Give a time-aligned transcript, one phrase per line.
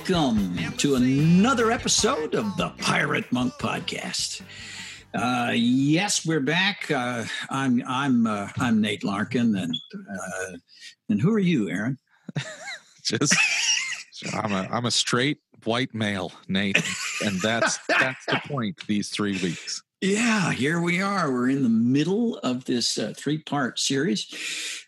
[0.00, 4.40] welcome to another episode of the Pirate Monk Podcast.
[5.12, 6.90] Uh, yes, we're back.
[6.90, 10.56] Uh, I'm I'm uh, I'm Nate Larkin, and uh,
[11.10, 11.98] and who are you, Aaron?
[13.02, 13.36] Just
[14.32, 16.82] I'm a I'm a straight white male, Nate,
[17.22, 18.86] and that's that's the point.
[18.86, 19.82] These three weeks.
[20.00, 21.30] Yeah, here we are.
[21.30, 24.24] We're in the middle of this uh, three part series,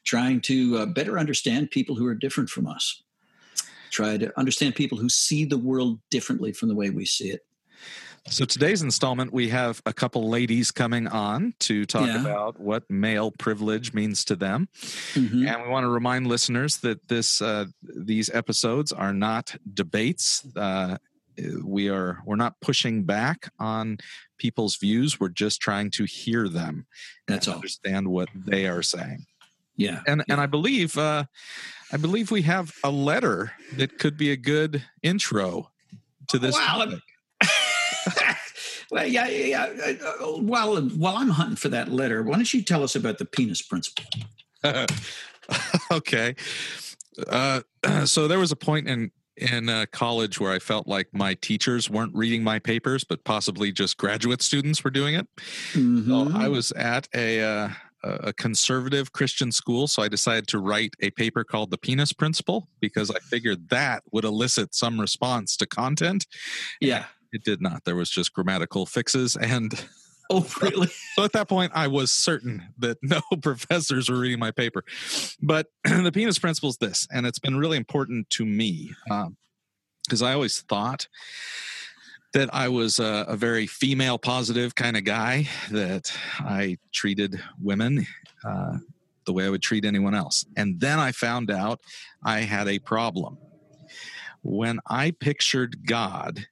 [0.05, 3.03] trying to uh, better understand people who are different from us.
[3.93, 7.45] Try to understand people who see the world differently from the way we see it.
[8.29, 12.21] So today's installment, we have a couple ladies coming on to talk Yeah.
[12.21, 14.69] about what male privilege means to them,
[15.15, 15.47] Mhm.
[15.49, 20.45] and we want to remind listeners that this uh, these episodes are not debates.
[20.57, 20.99] Uh,
[21.65, 23.99] we are we're not pushing back on
[24.39, 25.19] people's views.
[25.19, 26.87] We're just trying to hear them.
[27.27, 27.59] That's and all.
[27.59, 29.27] Understand what they are saying.
[29.77, 30.03] Yeah.
[30.07, 31.25] and and I believe uh,
[31.93, 35.71] I believe we have a letter that could be a good intro
[36.29, 36.55] to this.
[36.55, 36.87] Wow.
[36.87, 37.01] topic.
[38.91, 39.67] well, yeah, yeah.
[39.77, 39.93] yeah.
[40.05, 43.25] Uh, While while I'm hunting for that letter, why don't you tell us about the
[43.25, 44.05] penis principle?
[45.91, 46.35] okay,
[47.29, 47.61] uh,
[48.05, 51.89] so there was a point in in uh, college where I felt like my teachers
[51.91, 55.27] weren't reading my papers, but possibly just graduate students were doing it.
[55.73, 56.35] So Mhm.
[56.37, 57.69] I was at a uh,
[58.05, 62.69] a conservative Christian school, so I decided to write a paper called "The Penis Principle"
[62.81, 66.27] because I figured that would elicit some response to content.
[66.81, 67.07] yeah.
[67.35, 67.85] It did not.
[67.87, 69.73] There was just grammatical fixes, and
[70.33, 70.89] Oh, really?
[71.15, 74.83] so at that point, I was certain that no professors were reading my paper.
[75.41, 79.29] But the penis principle is this, and it's been really important to me uh,
[80.05, 81.07] because I always thought
[82.33, 88.07] that I was a, a very female positive kind of guy, that I treated women
[88.45, 88.79] uh,
[89.27, 90.45] the way I would treat anyone else.
[90.57, 91.81] And then I found out
[92.25, 93.39] I had a problem.
[94.43, 96.47] When I pictured God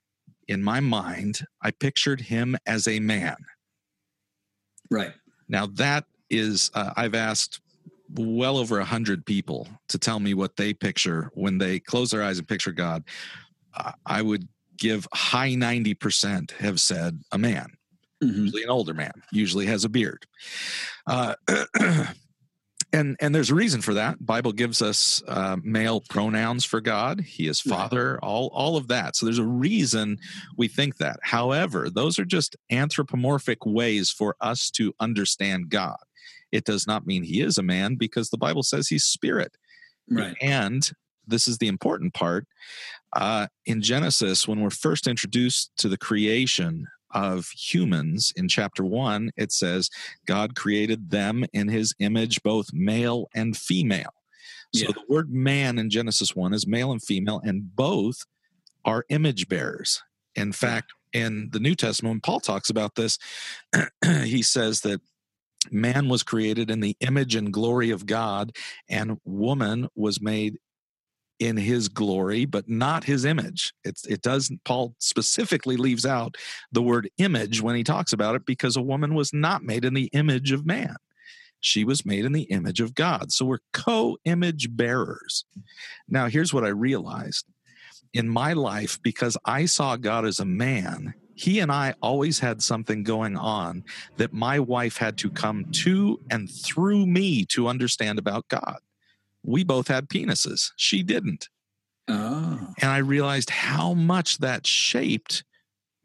[0.48, 3.36] in my mind, I pictured him as a man.
[4.90, 5.12] Right.
[5.48, 7.60] Now that is, uh, I've asked
[8.14, 12.22] well over a hundred people to tell me what they picture when they close their
[12.22, 13.04] eyes and picture God.
[13.74, 14.48] Uh, I would
[14.80, 17.68] give high ninety percent have said a man,
[18.22, 18.36] Mhm.
[18.36, 20.26] usually an older man, usually has a beard.
[21.06, 21.34] Uh,
[22.92, 24.24] and and there's a reason for that.
[24.24, 27.20] Bible gives us uh, male pronouns for God.
[27.20, 28.18] He is Father.
[28.22, 29.14] All all of that.
[29.14, 30.18] So there's a reason
[30.56, 31.20] we think that.
[31.22, 35.98] However, those are just anthropomorphic ways for us to understand God.
[36.50, 39.56] It does not mean He is a man because the Bible says He's Spirit.
[40.10, 40.36] Right.
[40.40, 40.90] And
[41.28, 42.48] this is the important part.
[43.12, 49.30] Uh, in Genesis, when we're first introduced to the creation of humans in chapter one,
[49.36, 49.90] it says
[50.26, 54.14] God created them in his image, both male and female.
[54.74, 54.92] So Yeah.
[54.92, 58.24] the word man in Genesis 1 is male and female, and both
[58.84, 60.02] are image bearers.
[60.36, 63.18] In fact, in the New Testament, when Paul talks about this,
[64.24, 65.00] he says that
[65.72, 68.52] man was created in the image and glory of God,
[68.88, 70.58] and woman was made
[71.40, 73.72] in his glory, but not his image.
[73.82, 76.36] It's, it does, Paul specifically leaves out
[76.70, 79.94] the word image when he talks about it because a woman was not made in
[79.94, 80.96] the image of man.
[81.58, 83.32] She was made in the image of God.
[83.32, 85.44] So we're co image bearers.
[86.08, 87.46] Now, here's what I realized
[88.12, 91.14] in my life because I saw God as a man.
[91.34, 93.84] He and I always had something going on
[94.18, 98.78] that my wife had to come to and through me to understand about God.
[99.42, 100.70] We both had penises.
[100.76, 101.48] She didn't
[102.08, 102.74] Oh.
[102.80, 105.44] and I realized how much that shaped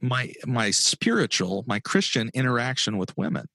[0.01, 3.47] my my spiritual, my Christian interaction with women.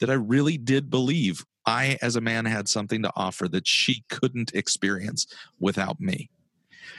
[0.00, 4.04] That I really did believe I, as a man, had something to offer that she
[4.08, 5.28] couldn't experience
[5.60, 6.28] without me.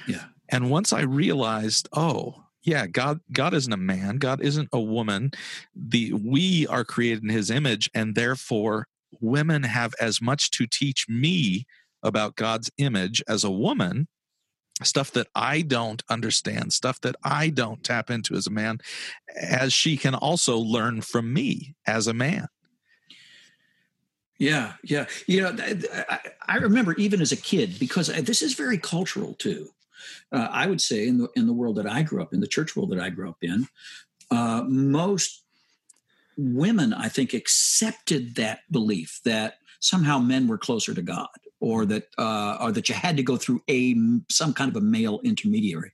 [0.07, 0.25] Yeah.
[0.47, 5.31] And once I realized, oh, yeah, God God isn't a man, God isn't a woman.
[5.75, 8.87] The we are created in his image, and therefore
[9.19, 11.65] women have as much to teach me
[12.03, 14.07] about God's image as a woman
[14.81, 18.79] stuff that I don't understand, stuff that I don't tap into as a man,
[19.35, 22.47] as she can also learn from me as a man.
[24.39, 25.05] Yeah, yeah.
[25.27, 25.55] You know,
[26.47, 29.69] I, remember even as a kid because this is very cultural too.
[30.31, 32.47] Uh, I would say in the in the world that I grew up in, the
[32.47, 33.67] church world that I grew up in,
[34.31, 35.43] uh, most
[36.35, 41.27] women I think accepted that belief that somehow men were closer to God,
[41.59, 43.95] or that uh, or that you had to go through a
[44.29, 45.91] some kind of a male intermediary.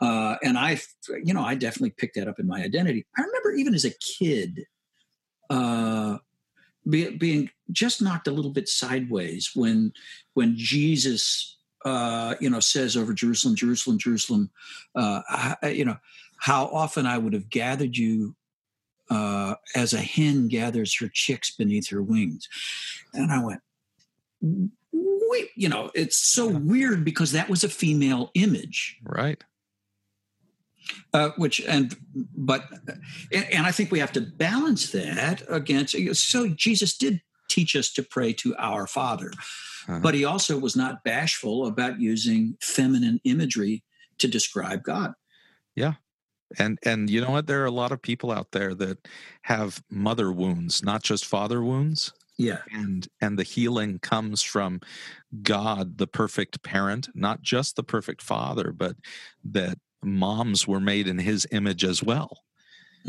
[0.00, 0.80] Uh, and I,
[1.22, 3.06] you know, I definitely picked that up in my identity.
[3.16, 4.66] I remember even as a kid.
[5.48, 6.18] Uh,
[6.88, 9.92] be, being just knocked a little bit sideways when
[10.32, 14.50] when Jesus uh, you know, says over Jerusalem, Jerusalem, Jerusalem,
[14.94, 15.96] uh, I, you know,
[16.38, 18.34] how often I would have gathered you
[19.10, 22.48] uh, as a hen gathers her chicks beneath her wings.
[23.12, 23.60] And I went,
[25.30, 28.98] wait, you know, it's so weird because that was a female image.
[29.02, 29.42] Right.
[31.12, 31.94] Uh, which and
[32.36, 32.64] but
[33.32, 35.94] and, and, I think we have to balance that against.
[36.16, 40.00] So Jesus did teach us to pray to our Father, uh-huh.
[40.02, 43.84] but he also was not bashful about using feminine imagery
[44.18, 45.12] to describe God.
[45.76, 45.94] Yeah,
[46.58, 47.46] and and you know what?
[47.46, 49.08] There are a lot of people out there that
[49.42, 52.12] have mother wounds, not just father wounds.
[52.36, 52.62] Yeah.
[52.72, 54.80] And and the healing comes from
[55.42, 58.96] God, the perfect parent, not just the perfect father, but
[59.44, 62.38] that moms were made in his image as well.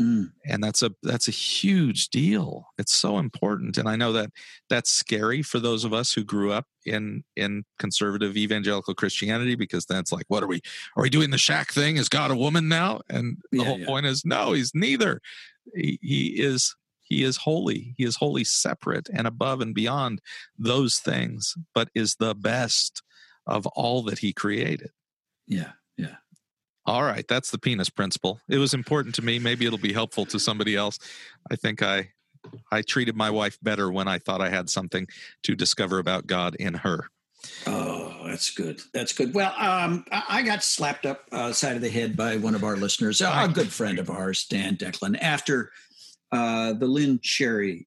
[0.00, 0.32] Mm.
[0.46, 2.68] And that's a that's a huge deal.
[2.78, 4.30] It's so important, and I know that
[4.70, 9.84] that's scary for those of us who grew up in in conservative evangelical Christianity because
[9.84, 10.62] that's like, what are we?
[10.96, 11.96] Are we doing the shack thing?
[11.96, 13.02] Is God a woman now?
[13.10, 13.86] And the yeah, whole yeah.
[13.86, 15.20] point is, no, he's neither.
[15.74, 17.94] He, he is he is holy.
[17.98, 20.22] He is wholly separate and above and beyond
[20.58, 23.02] those things, but is the best
[23.46, 24.90] of all that he created.
[25.46, 25.72] Yeah, yeah.
[26.84, 28.40] All right, that's the penis principle.
[28.48, 29.38] It was important to me.
[29.38, 30.98] Maybe it'll be helpful to somebody else.
[31.50, 32.10] I think I
[32.72, 35.06] I treated my wife better when I thought I had something
[35.44, 37.08] to discover about God in her.
[37.66, 38.80] Oh, that's good.
[38.92, 39.34] That's good.
[39.34, 42.76] Well, um, I got slapped up uh, side of the head by one of our
[42.76, 45.70] listeners, a good friend of ours, Dan Declan, after
[46.30, 47.86] uh, the Lynn Cherry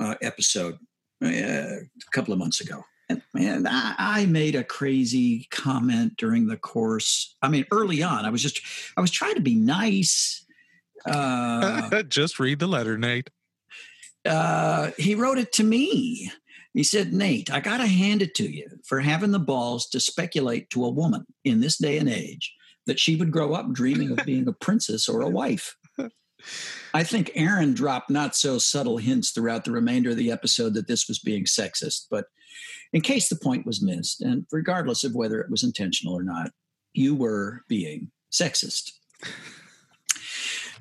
[0.00, 0.78] uh, episode
[1.22, 1.80] uh, a
[2.12, 2.82] couple of months ago.
[3.12, 7.36] And man, I, I, made a crazy comment during the course.
[7.42, 8.60] I mean, early on, I was just,
[8.96, 10.44] I was trying to be nice.
[11.04, 13.30] Uh, just read the letter, Nate.
[14.24, 16.30] Uh, he wrote it to me.
[16.74, 20.00] He said, Nate, I got to hand it to you for having the balls to
[20.00, 22.54] speculate to a woman in this day and age
[22.86, 25.76] that she would grow up dreaming of being a princess or a wife.
[26.94, 30.88] I think Aaron dropped not so subtle hints throughout the remainder of the episode that
[30.88, 32.26] this was being sexist, but
[32.92, 36.50] in case the point was missed, and regardless of whether it was intentional or not,
[36.92, 38.92] you were being sexist.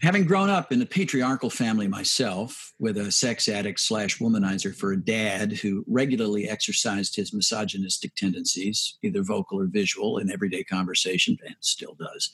[0.02, 4.92] Having grown up in a patriarchal family myself, with a sex addict slash womanizer for
[4.92, 11.38] a dad who regularly exercised his misogynistic tendencies, either vocal or visual, in everyday conversation,
[11.46, 12.32] and still does,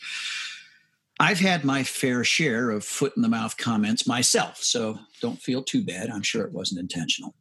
[1.20, 5.62] I've had my fair share of foot in the mouth comments myself, so don't feel
[5.62, 6.10] too bad.
[6.10, 7.36] I'm sure it wasn't intentional.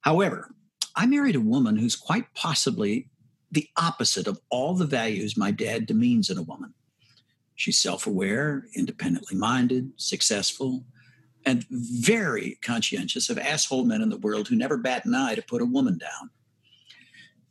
[0.00, 0.54] However,
[0.98, 3.08] I married a woman who's quite possibly
[3.52, 6.74] the opposite of all the values my dad demeans in a woman.
[7.54, 10.84] She's self aware, independently minded, successful,
[11.46, 15.42] and very conscientious of asshole men in the world who never bat an eye to
[15.42, 16.30] put a woman down.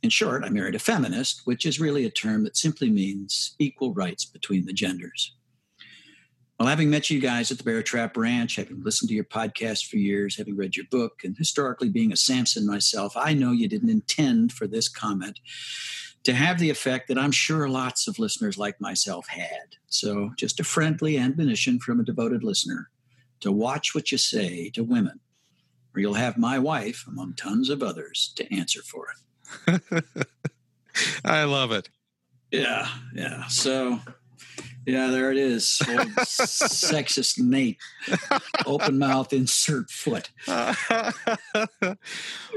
[0.02, 3.94] In short, I married a feminist, which is really a term that simply means equal
[3.94, 5.34] rights between the genders.
[6.58, 9.86] Well, having met you guys at the Bear Trap Ranch, having listened to your podcast
[9.86, 13.68] for years, having read your book, and historically being a Samson myself, I know you
[13.68, 15.38] didn't intend for this comment
[16.24, 19.76] to have the effect that I'm sure lots of listeners like myself had.
[19.86, 22.90] So, just a friendly admonition from a devoted listener
[23.38, 25.20] to watch what you say to women,
[25.94, 29.06] or you'll have my wife, among tons of others, to answer for
[29.68, 30.26] it.
[31.24, 31.88] I love it.
[32.50, 33.46] Yeah, yeah.
[33.46, 34.00] So,
[34.88, 35.64] yeah, there it is.
[35.84, 37.76] sexist Nate.
[38.64, 40.30] Open mouth, insert foot.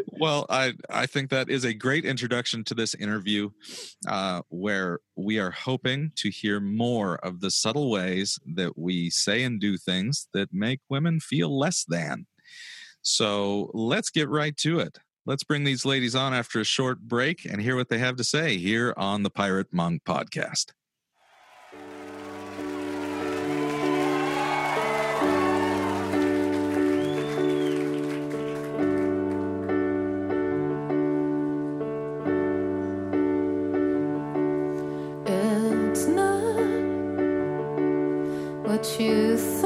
[0.08, 3.50] well, I I think that is a great introduction to this interview,
[4.08, 9.44] uh, where we are hoping to hear more of the subtle ways that we say
[9.44, 12.28] and do things that make women feel less than.
[13.02, 15.00] So let's get right to it.
[15.26, 18.24] Let's bring these ladies on after a short break and hear what they have to
[18.24, 20.72] say here on the Pirate Monk podcast.
[38.84, 39.61] What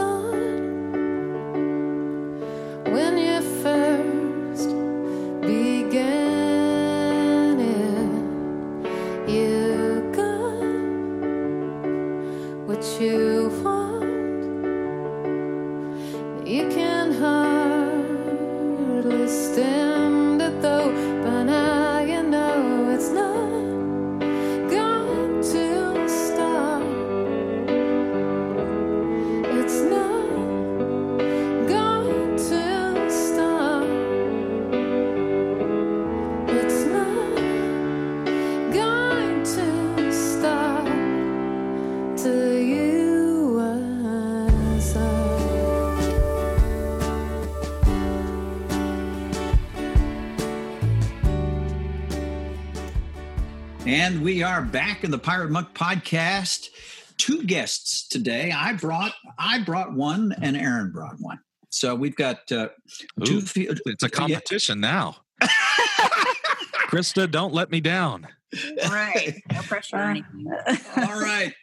[54.05, 56.69] And we are back in the Pirate Monk podcast.
[57.17, 58.51] Two guests today.
[58.51, 61.39] I brought I brought one, and Aaron brought one.
[61.71, 62.69] So we've got uh,
[63.23, 63.37] two.
[63.37, 65.15] Ooh, fe- it's a competition now.
[66.87, 68.27] Krista, don't let me down.
[68.87, 69.41] Right.
[69.51, 70.53] No pressure or anything.
[70.97, 71.55] All right.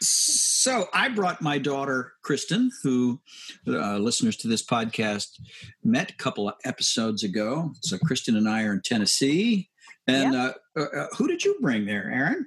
[0.00, 3.20] So I brought my daughter Kristen, who
[3.66, 5.30] uh, listeners to this podcast
[5.82, 7.72] met a couple of episodes ago.
[7.80, 9.68] So Kristen and I are in Tennessee.
[10.06, 12.46] And uh, uh, uh, who did you bring there, Aaron?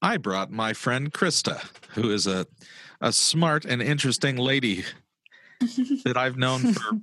[0.00, 2.46] I brought my friend Krista, who is a
[3.00, 4.84] a smart and interesting lady
[6.04, 7.00] that I've known for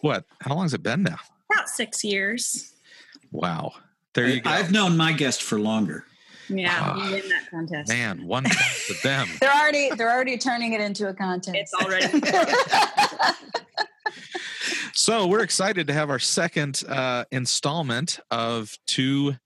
[0.00, 0.24] what?
[0.40, 1.18] How long has it been now?
[1.52, 2.74] About six years.
[3.32, 3.72] Wow.
[4.14, 4.50] There you go.
[4.50, 6.04] I've known my guest for longer.
[6.48, 7.88] Yeah, Ah, we win that contest.
[7.88, 8.56] Man, one point
[8.86, 9.28] to them.
[9.40, 11.56] They're already they're already turning it into a contest.
[11.56, 12.06] It's already.
[14.94, 19.36] So we're excited to have our second uh, installment of two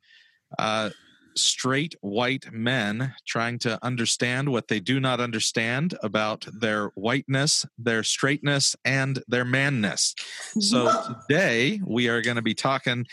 [0.58, 0.90] uh,
[1.36, 8.02] straight white men trying to understand what they do not understand about their whiteness, their
[8.02, 10.14] straightness, and their manness.
[10.58, 13.06] So today we are going to be talking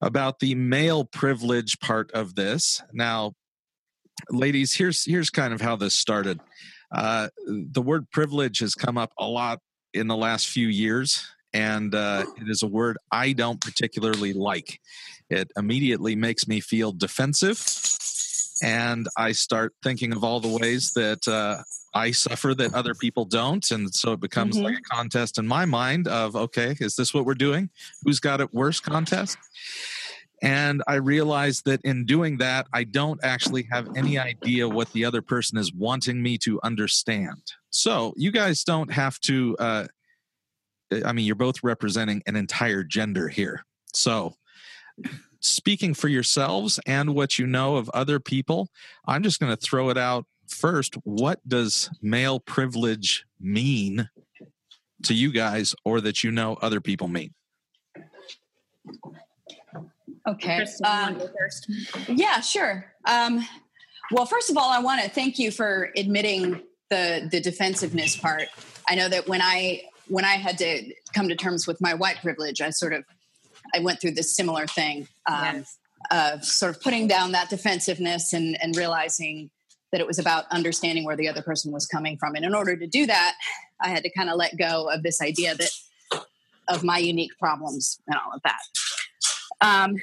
[0.00, 2.82] about the male privilege part of this.
[2.92, 3.34] Now,
[4.30, 6.40] ladies, here's here's kind of how this started.
[6.94, 9.60] Uh, the word privilege has come up a lot
[9.98, 14.80] in the last few years, and uh, it is a word I don't particularly like.
[15.30, 17.58] It immediately makes me feel defensive,
[18.62, 21.62] and I start thinking of all the ways that uh,
[21.94, 24.62] I suffer that other people don't, and so it becomes Mhm.
[24.64, 27.70] like a contest in my mind of okay, is this what we're doing?
[28.04, 28.80] Who's got it worse?
[28.80, 29.36] Contest.
[30.42, 35.04] And I realize that in doing that, I don't actually have any idea what the
[35.04, 37.42] other person is wanting me to understand.
[37.70, 39.56] So you guys don't have to.
[39.58, 39.86] Uh,
[41.04, 43.64] I mean, you're both representing an entire gender here.
[43.92, 44.34] So,
[45.40, 48.68] speaking for yourselves and what you know of other people,
[49.06, 50.94] I'm just going to throw it out first.
[51.04, 54.08] What does male privilege mean
[55.04, 57.34] to you guys, or that you know other people mean?
[60.28, 60.66] Okay.
[60.84, 61.70] Um, first?
[62.08, 62.92] yeah, sure.
[63.06, 63.46] Um,
[64.10, 68.48] well, first of all, I want to thank you for admitting the the defensiveness part.
[68.88, 72.16] I know that when I when I had to come to terms with my white
[72.22, 73.04] privilege, I sort of
[73.74, 75.78] I went through this similar thing um, Yes.
[76.10, 79.50] of sort of putting down that defensiveness and and realizing
[79.92, 82.34] that it was about understanding where the other person was coming from.
[82.34, 83.34] And in order to do that,
[83.80, 85.70] I had to kind of let go of this idea that
[86.68, 88.60] of my unique problems and all of that.
[89.60, 89.96] Um,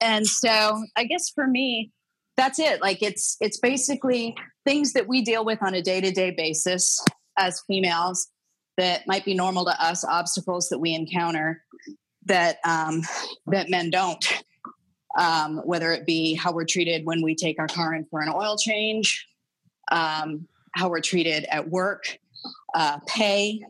[0.00, 1.92] and so I guess for me,
[2.36, 2.80] that's it.
[2.80, 7.04] Like it's it's basically things that we deal with on a day to day basis
[7.36, 8.28] as females
[8.76, 11.64] that might be normal to us, obstacles that we encounter
[12.26, 13.02] that um,
[13.46, 14.24] that men don't.
[15.18, 18.28] Um, whether it be how we're treated when we take our car in for an
[18.28, 19.26] oil change,
[19.90, 22.18] um, how we're treated at work,
[22.74, 23.60] uh, pay,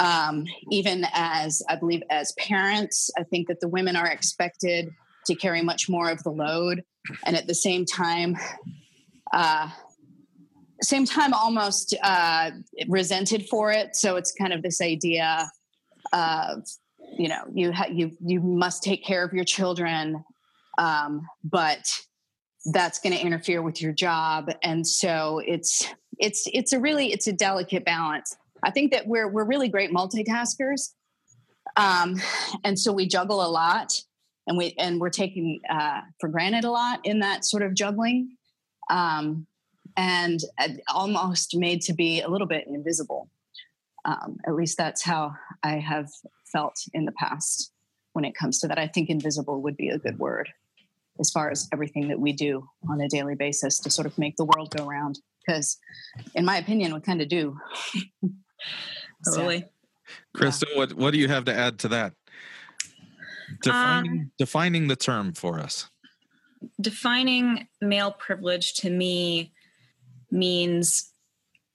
[0.00, 4.92] um, even as I believe as parents, I think that the women are expected
[5.26, 6.82] to carry much more of the load,
[7.26, 8.36] and at the same time,
[9.32, 9.68] uh,
[10.80, 12.50] same time almost uh,
[12.88, 13.94] resented for it.
[13.94, 15.50] So it's kind of this idea
[16.14, 16.66] of
[17.18, 20.24] you know you ha- you you must take care of your children,
[20.78, 21.86] um, but
[22.72, 25.86] that's going to interfere with your job, and so it's
[26.18, 28.34] it's it's a really it's a delicate balance.
[28.62, 30.90] I think that we're we're really great multitaskers,
[31.76, 32.20] um,
[32.64, 33.92] and so we juggle a lot,
[34.46, 38.36] and we and we're taking uh, for granted a lot in that sort of juggling,
[38.90, 39.46] um,
[39.96, 40.40] and
[40.92, 43.28] almost made to be a little bit invisible.
[44.04, 46.08] Um, at least that's how I have
[46.50, 47.70] felt in the past
[48.12, 48.78] when it comes to that.
[48.78, 50.48] I think invisible would be a good word
[51.20, 54.36] as far as everything that we do on a daily basis to sort of make
[54.36, 55.20] the world go round.
[55.46, 55.78] Because,
[56.34, 57.58] in my opinion, we kind of do.
[59.24, 59.64] So, Totally.
[60.36, 62.14] Krista, what what do you have to add to that?
[63.62, 65.88] Defining defining the term for us.
[66.80, 69.52] Defining male privilege to me
[70.30, 71.12] means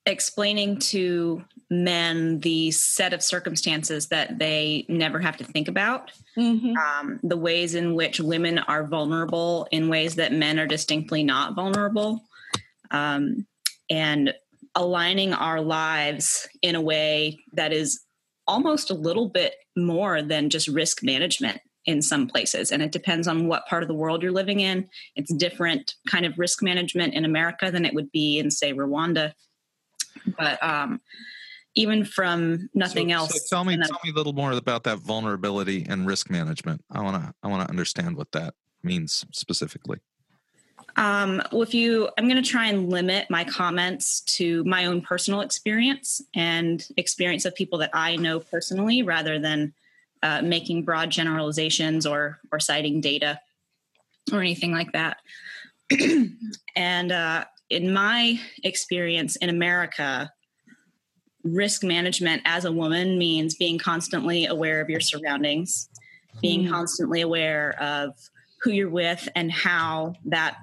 [0.05, 6.75] explaining to men the set of circumstances that they never have to think about, Mhm.
[6.77, 11.55] um, the ways in which women are vulnerable in ways that men are distinctly not
[11.55, 12.23] vulnerable,
[12.91, 13.47] um,
[13.89, 14.33] and
[14.75, 18.01] aligning our lives in a way that is
[18.47, 23.27] almost a little bit more than just risk management in some places and it depends
[23.27, 27.13] on what part of the world you're living in it's different kind of risk management
[27.13, 29.33] in america than it would be in say rwanda
[30.37, 30.99] but um,
[31.75, 34.99] even from nothing So- else So tell me tell me a little more about that
[34.99, 36.83] vulnerability and risk management.
[36.89, 39.99] I want to I want to understand what that means specifically.
[40.97, 45.01] Um, well, if you, I'm going to try and limit my comments to my own
[45.01, 49.73] personal experience and experience of people that I know personally, rather than
[50.23, 53.39] uh, making broad generalizations or or citing data
[54.31, 55.17] or anything like that.
[56.75, 60.31] and uh, in my experience in America,
[61.43, 65.89] risk management as a woman means being constantly aware of your surroundings,
[66.41, 66.69] being mm.
[66.69, 68.13] constantly aware of
[68.61, 70.57] who you're with and how that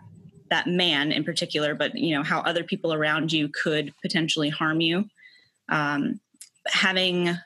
[0.53, 4.81] that man in particular, but you know how other people around you could potentially harm
[4.81, 5.07] you.
[5.69, 6.21] Um,
[6.69, 7.37] having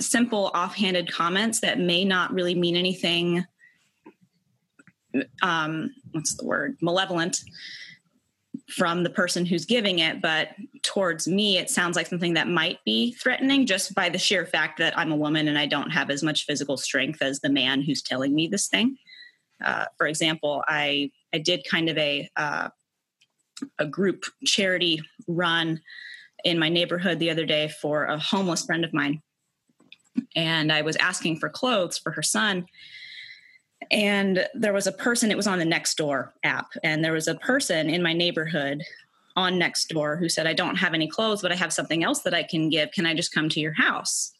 [0.00, 3.44] simple offhanded comments that may not really mean anything
[5.42, 7.40] um, what's the word malevolent
[8.68, 10.48] from the person who's giving it but
[10.82, 14.78] towards me it sounds like something that might be threatening just by the sheer fact
[14.78, 17.80] that i'm a woman and i don't have as much physical strength as the man
[17.80, 18.96] who's telling me this thing
[19.64, 22.68] uh, for example i i did kind of a uh,
[23.78, 25.80] a group charity run
[26.44, 29.22] in my neighborhood the other day for a homeless friend of mine
[30.34, 32.66] and I was asking for clothes for her son.
[33.90, 37.34] And there was a person, it was on the Nextdoor app, and there was a
[37.36, 38.82] person in my neighborhood
[39.36, 42.34] on Nextdoor who said, I don't have any clothes, but I have something else that
[42.34, 42.90] I can give.
[42.92, 44.32] Can I just come to your house?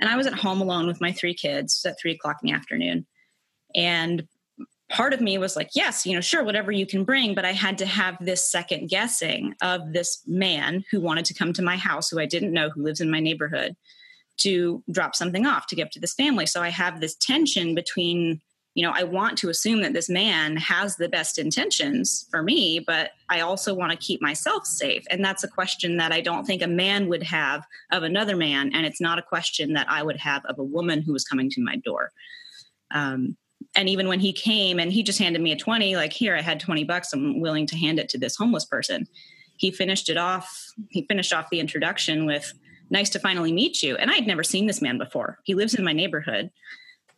[0.00, 2.54] And I was at home alone with my three kids at three o'clock in the
[2.54, 3.06] afternoon.
[3.74, 4.26] And
[4.88, 7.34] part of me was like, yes, you know, sure, whatever you can bring.
[7.34, 11.52] But I had to have this second guessing of this man who wanted to come
[11.54, 13.76] to my house, who I didn't know, who lives in my neighborhood,
[14.38, 16.46] to drop something off to give to this family.
[16.46, 18.40] So I have this tension between,
[18.74, 22.78] you know, I want to assume that this man has the best intentions for me,
[22.78, 25.04] but I also want to keep myself safe.
[25.10, 28.70] And that's a question that I don't think a man would have of another man.
[28.72, 31.50] And it's not a question that I would have of a woman who was coming
[31.50, 32.12] to my door.
[32.90, 33.36] Um,
[33.78, 36.42] and even when he came and he just handed me a 20, like, here, I
[36.42, 39.06] had 20 bucks, I'm willing to hand it to this homeless person.
[39.56, 42.52] He finished it off, he finished off the introduction with,
[42.90, 43.96] nice to finally meet you.
[43.96, 45.38] And I had never seen this man before.
[45.44, 46.50] He lives in my neighborhood,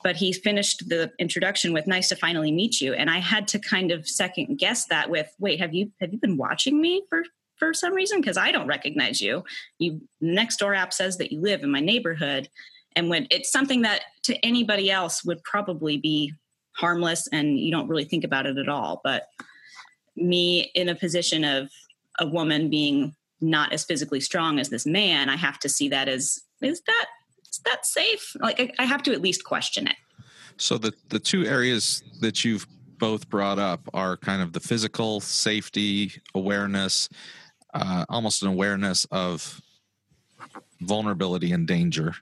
[0.02, 2.92] but he finished the introduction with nice to finally meet you.
[2.92, 6.18] And I had to kind of second guess that with, wait, have you have you
[6.18, 7.24] been watching me for
[7.56, 8.20] for some reason?
[8.20, 9.44] Because I don't recognize you.
[9.78, 12.48] You next door app says that you live in my neighborhood.
[12.96, 16.32] And when it's something that to anybody else would probably be
[16.72, 19.00] harmless and you don't really think about it at all.
[19.04, 19.26] But
[20.16, 21.70] me in a position of
[22.18, 26.08] a woman being not as physically strong as this man, I have to see that
[26.08, 27.06] as is that
[27.48, 28.36] is that safe?
[28.40, 29.96] Like I, I have to at least question it.
[30.56, 32.66] So the the two areas that you've
[32.98, 37.08] both brought up are kind of the physical safety awareness,
[37.72, 39.60] uh, almost an awareness of
[40.82, 42.14] vulnerability and danger.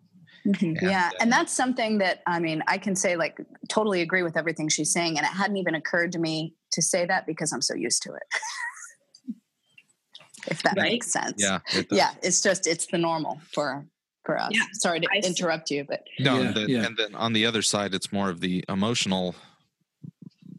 [0.49, 0.65] Mm-hmm.
[0.65, 4.37] And, yeah, and that's something that I mean, I can say like totally agree with
[4.37, 7.63] everything she's saying, and it hadn't even occurred to me to say that because I'm
[7.63, 8.23] so used to it.
[10.51, 10.93] if that right?
[10.93, 11.35] makes sense.
[11.39, 11.61] Yeah.
[11.75, 12.13] It yeah.
[12.23, 13.87] It's just, it's the normal for,
[14.25, 14.51] for us.
[14.53, 15.77] Yeah, Sorry to I interrupt see.
[15.77, 16.39] you, but no.
[16.39, 16.87] Yeah, and, then, yeah.
[16.87, 19.35] and then on the other side, it's more of the emotional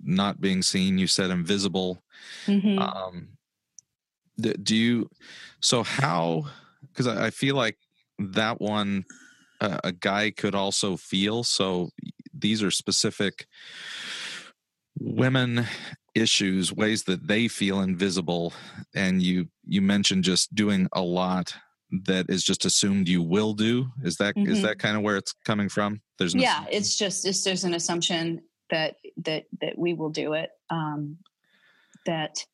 [0.03, 0.97] not being seen.
[0.97, 2.01] You said invisible.
[2.45, 2.79] Mm-hmm.
[2.79, 3.29] Um,
[4.39, 5.09] do you,
[5.59, 6.45] so how,
[6.95, 7.77] cause I, I feel like
[8.19, 9.05] that one,
[9.61, 11.43] uh, a guy could also feel.
[11.43, 11.89] So
[12.33, 13.47] these are specific
[14.99, 15.65] women
[16.15, 18.51] issues ways that they feel invisible
[18.95, 21.53] and you you mentioned just doing a lot
[22.05, 24.51] that is just assumed you will do is that mm-hmm.
[24.51, 26.77] is that kind of where it's coming from there's yeah assumption.
[26.77, 31.17] it's just it's, there's an assumption that that that we will do it um
[32.05, 32.45] that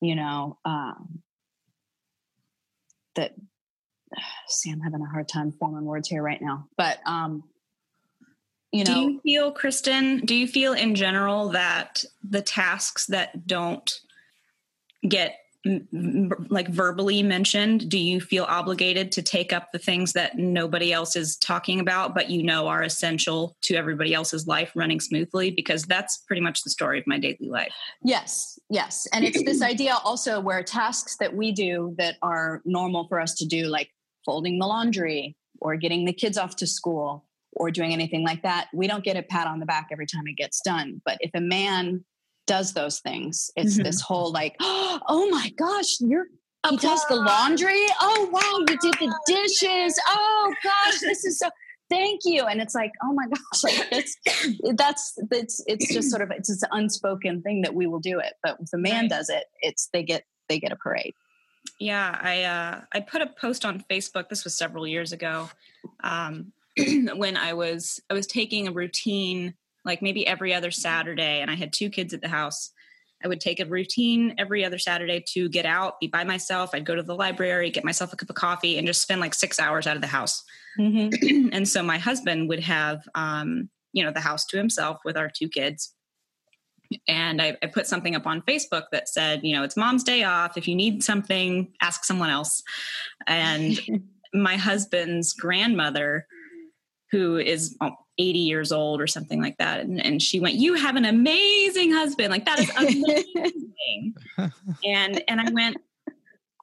[0.00, 1.20] you know um
[3.16, 3.32] that
[4.48, 7.42] see i'm having a hard time forming words here right now but um
[8.72, 13.46] you know do you feel kristen do you feel in general that the tasks that
[13.46, 14.00] don't
[15.08, 15.36] get
[16.42, 21.16] like verbally mentioned do you feel obligated to take up the things that nobody else
[21.16, 25.50] is talking about but you know are essential to everybody else's life running smoothly?
[25.50, 27.74] Because that's pretty much the story of my daily life.
[28.02, 33.06] Yes yes and it's this idea also where tasks that we do that are normal
[33.08, 33.90] for us to do like
[34.30, 38.68] folding the laundry or getting the kids off to school or doing anything like that,
[38.72, 41.02] we don't get a pat on the back every time it gets done.
[41.04, 42.04] But if a man
[42.46, 43.82] does those things, it's mm-hmm.
[43.82, 46.26] this whole like, oh my gosh, you're
[46.68, 47.84] he does the laundry.
[48.00, 49.98] Oh wow, you did the dishes.
[50.06, 51.48] Oh gosh, this is so
[51.88, 52.44] thank you.
[52.44, 54.16] And it's like, oh my gosh, like it's
[54.76, 58.34] that's it's it's just sort of it's an unspoken thing that we will do it.
[58.44, 59.10] But if a man right.
[59.10, 61.14] does it, it's they get they get a parade.
[61.78, 65.50] Yeah, I uh I put a post on Facebook, this was several years ago.
[66.02, 66.52] Um
[67.16, 71.54] when I was I was taking a routine like maybe every other Saturday and I
[71.54, 72.72] had two kids at the house
[73.22, 76.70] I would take a routine every other Saturday to get out, be by myself.
[76.72, 79.34] I'd go to the library, get myself a cup of coffee, and just spend like
[79.34, 80.42] six hours out of the house.
[80.78, 81.48] Mm-hmm.
[81.52, 85.28] and so my husband would have, um, you know, the house to himself with our
[85.28, 85.94] two kids.
[87.06, 90.24] And I, I put something up on Facebook that said, you know, it's mom's day
[90.24, 90.56] off.
[90.56, 92.62] If you need something, ask someone else.
[93.26, 93.78] And
[94.34, 96.26] my husband's grandmother,
[97.12, 99.80] who is oh, 80 years old or something like that.
[99.80, 102.30] And, and she went, You have an amazing husband.
[102.30, 104.14] Like, that is amazing.
[104.84, 105.76] and, and I went,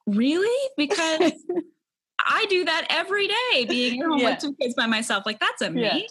[0.06, 0.70] Really?
[0.76, 1.32] Because
[2.18, 4.30] I do that every day, being at home Yeah.
[4.30, 5.24] with two kids by myself.
[5.24, 6.08] Like, that's amazing.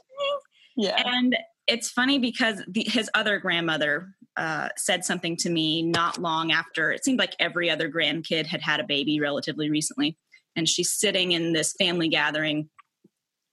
[0.75, 1.01] yeah.
[1.05, 1.35] And
[1.67, 6.91] it's funny because the, his other grandmother uh, said something to me not long after.
[6.91, 10.17] It seemed like every other grandkid had had a baby relatively recently.
[10.55, 12.69] And she's sitting in this family gathering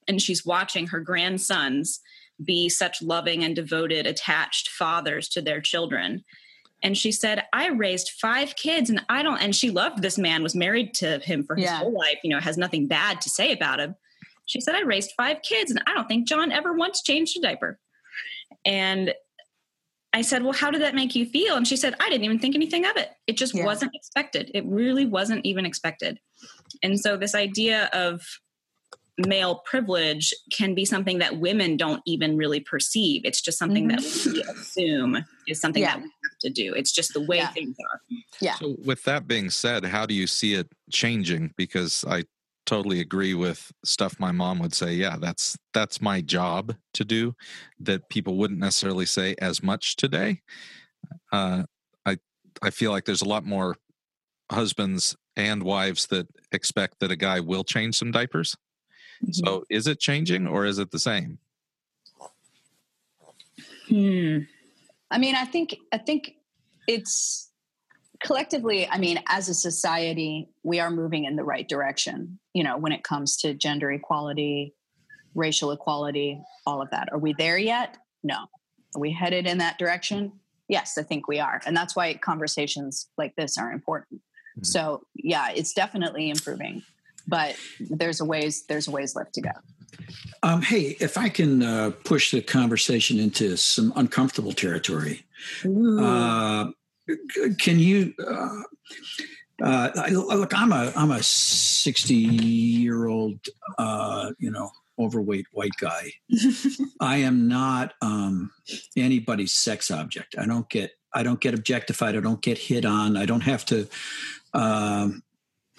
[0.07, 2.01] and she's watching her grandsons
[2.45, 6.25] be such loving and devoted, attached fathers to their children.
[6.83, 10.43] And she said, I raised five kids and I don't, and she loved this man,
[10.43, 11.79] was married to him for his Yeah.
[11.79, 13.95] whole life, you know, has nothing bad to say about him.
[14.47, 17.41] She said, I raised five kids and I don't think John ever once changed a
[17.41, 17.79] diaper.
[18.65, 19.15] And
[20.15, 21.57] I said, Well, how did that make you feel?
[21.57, 23.11] And she said, I didn't even think anything of it.
[23.27, 23.65] It just Yeah.
[23.65, 24.51] wasn't expected.
[24.55, 26.21] It really wasn't even expected.
[26.83, 28.23] And so, this idea of
[29.19, 33.23] male privilege can be something that women don't even really perceive.
[33.25, 34.33] It's just something that mm-hmm.
[34.33, 35.95] we assume is something Yeah.
[35.95, 36.75] that we have to do.
[36.75, 37.53] It's just the way Yeah.
[37.53, 38.01] things are.
[38.41, 38.55] Yeah.
[38.55, 41.55] So, with that being said, how do you see it changing?
[41.57, 42.25] Because I
[42.67, 44.95] totally agree with stuff my mom would say.
[44.95, 47.35] Yeah, that's that's my job to do.
[47.81, 50.43] That people wouldn't necessarily say as much today.
[51.33, 51.65] Uh,
[52.07, 52.19] I
[52.63, 53.77] I feel like there's a lot more
[54.51, 58.57] husbands and wives that expect that a guy will change some diapers.
[59.31, 61.39] So, is it changing or is it the same?
[63.89, 64.39] Hmm.
[65.11, 66.35] I mean, I think I think
[66.87, 67.51] it's
[68.23, 68.89] collectively.
[68.89, 72.39] I mean, as a society, we are moving in the right direction.
[72.55, 74.75] You know, when it comes to gender equality,
[75.35, 77.09] racial equality, all of that.
[77.13, 77.99] Are we there yet?
[78.23, 78.47] No.
[78.95, 80.33] Are we headed in that direction?
[80.69, 84.23] Yes, I think we are, and that's why conversations like this are important.
[84.59, 84.65] Mhm.
[84.67, 86.83] So, yeah, it's definitely improving,
[87.27, 89.51] but there's a ways there's a ways left to go.
[90.43, 95.25] Um, hey, if I can uh, push the conversation into some uncomfortable territory,
[95.65, 96.71] uh,
[97.59, 98.15] can you?
[98.27, 98.63] Uh,
[99.63, 103.39] uh, I- look, I'm a I'm a 60 year old,
[103.79, 106.13] uh, you know, overweight white guy.
[107.01, 108.51] I am not um,
[108.97, 110.35] anybody's sex object.
[110.39, 112.17] I don't get I don't get objectified.
[112.17, 113.17] I don't get hit on.
[113.17, 113.87] I don't have to
[114.53, 115.23] um,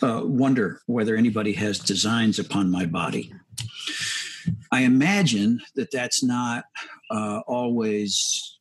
[0.01, 3.33] uh, wonder whether anybody has designs upon my body.
[4.71, 6.65] I imagine that that's not
[7.09, 8.59] uh, always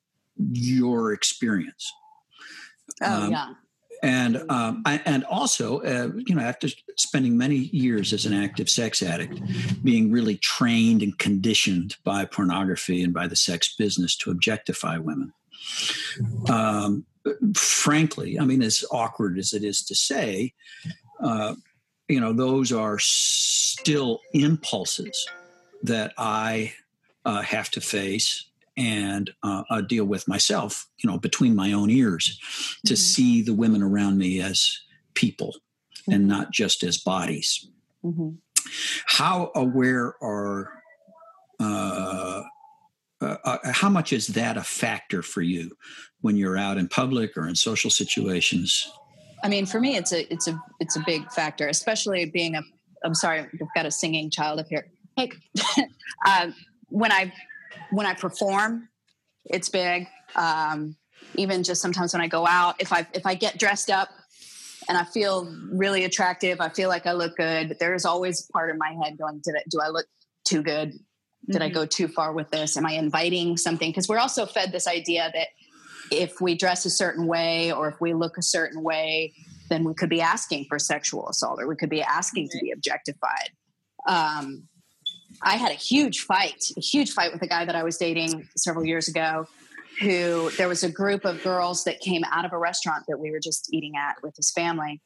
[0.53, 1.93] your experience.
[3.03, 3.53] Oh Um, yeah,
[4.05, 8.69] And um, I, and also, uh, you know, after spending many years as an active
[8.69, 9.41] sex addict,
[9.83, 15.33] being really trained and conditioned by pornography and by the sex business to objectify women.
[16.51, 17.07] Um,
[17.55, 20.53] frankly, I mean, as awkward as it is to say,
[21.23, 21.55] uh,
[22.07, 25.27] you know, those are still impulses
[25.83, 26.75] that I
[27.25, 28.45] uh, have to face
[28.77, 32.39] and uh, uh, deal with myself, you know, between my own ears
[32.87, 32.99] to Mhm.
[32.99, 34.79] see the women around me as
[35.15, 35.57] people
[36.09, 37.69] and not just as bodies.
[38.05, 38.39] Mhm.
[39.07, 40.83] How aware are,
[41.61, 42.43] uh,
[43.21, 45.77] uh, uh, how much is that a factor for you
[46.21, 48.91] when you're out in public or in social situations?
[49.43, 52.63] I mean, for me, it's a it's a it's a big factor, especially being a.
[53.05, 54.91] I'm sorry, we've got a singing child up here.
[55.17, 55.31] Hey,
[56.27, 56.55] um,
[56.89, 57.33] when I
[57.91, 58.89] when I perform,
[59.45, 60.09] it's big.
[60.37, 60.97] Um,
[61.37, 64.09] even just sometimes when I go out, if I if I get dressed up
[64.89, 67.77] and I feel really attractive, I feel like I look good.
[67.81, 70.07] There's always part of my head going, "Did I, do I look
[70.45, 70.93] too good?
[71.51, 71.75] Did I Mhm.
[71.75, 72.77] go too far with this?
[72.77, 75.49] Am I inviting something?" Because we're also fed this idea that
[76.11, 79.33] if we dress a certain way or if we look a certain way,
[79.71, 82.71] then we could be asking for sexual assault or we could be asking to be
[82.71, 83.51] objectified.
[84.07, 84.69] Um,
[85.43, 88.49] I had a huge fight, a huge fight with a guy that I was dating
[88.57, 89.47] several years ago.
[90.01, 93.31] Who there was a group of girls that came out of a restaurant that we
[93.31, 95.01] were just eating at with his family,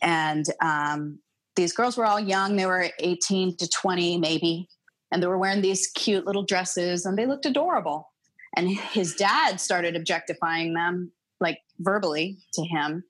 [0.00, 1.18] and um,
[1.54, 2.56] these girls were all young.
[2.56, 4.68] They were 18 to 20, maybe,
[5.10, 8.12] and they were wearing these cute little dresses, and they looked adorable
[8.56, 13.04] and his dad started objectifying them like verbally to him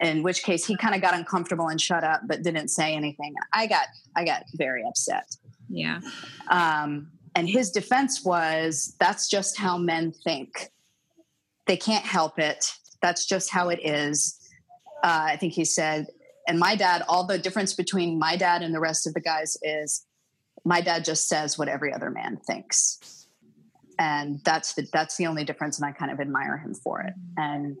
[0.00, 3.34] in which case he kind of got uncomfortable and shut up but didn't say anything
[3.52, 3.86] i got
[4.16, 5.24] i got very upset
[5.70, 6.00] Yeah.
[6.50, 10.70] um, and his defense was that's just how men think
[11.66, 14.36] they can't help it That's just how it is.
[15.02, 16.08] Uh, I think he said,
[16.48, 19.56] and my dad, all the difference between my dad and the rest of the guys
[19.62, 20.04] is
[20.64, 23.26] my dad just says what every other man thinks.
[23.98, 27.14] And that's the that's the only difference, and I kind of admire him for it.
[27.36, 27.76] And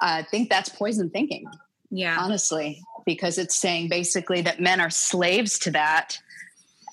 [0.00, 1.44] I think that's poison thinking,
[1.90, 2.16] Yeah.
[2.20, 6.18] honestly, because it's saying basically that men are slaves to that.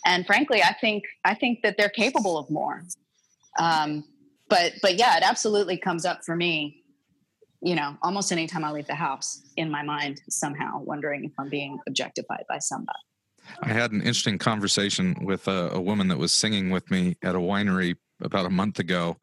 [0.05, 2.83] And frankly, I think I think that they're capable of more.
[3.57, 4.03] Um,
[4.47, 6.83] but but yeah, it absolutely comes up for me.
[7.62, 11.49] You know, almost anytime I leave the house, in my mind, somehow wondering if I'm
[11.49, 12.99] being objectified by somebody.
[13.62, 17.35] I had an interesting conversation with a, a woman that was singing with me at
[17.35, 19.17] a winery about a month ago.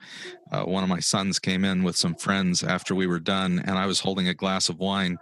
[0.50, 3.78] Uh, one of my sons came in with some friends after we were done, and
[3.78, 5.18] I was holding a glass of wine.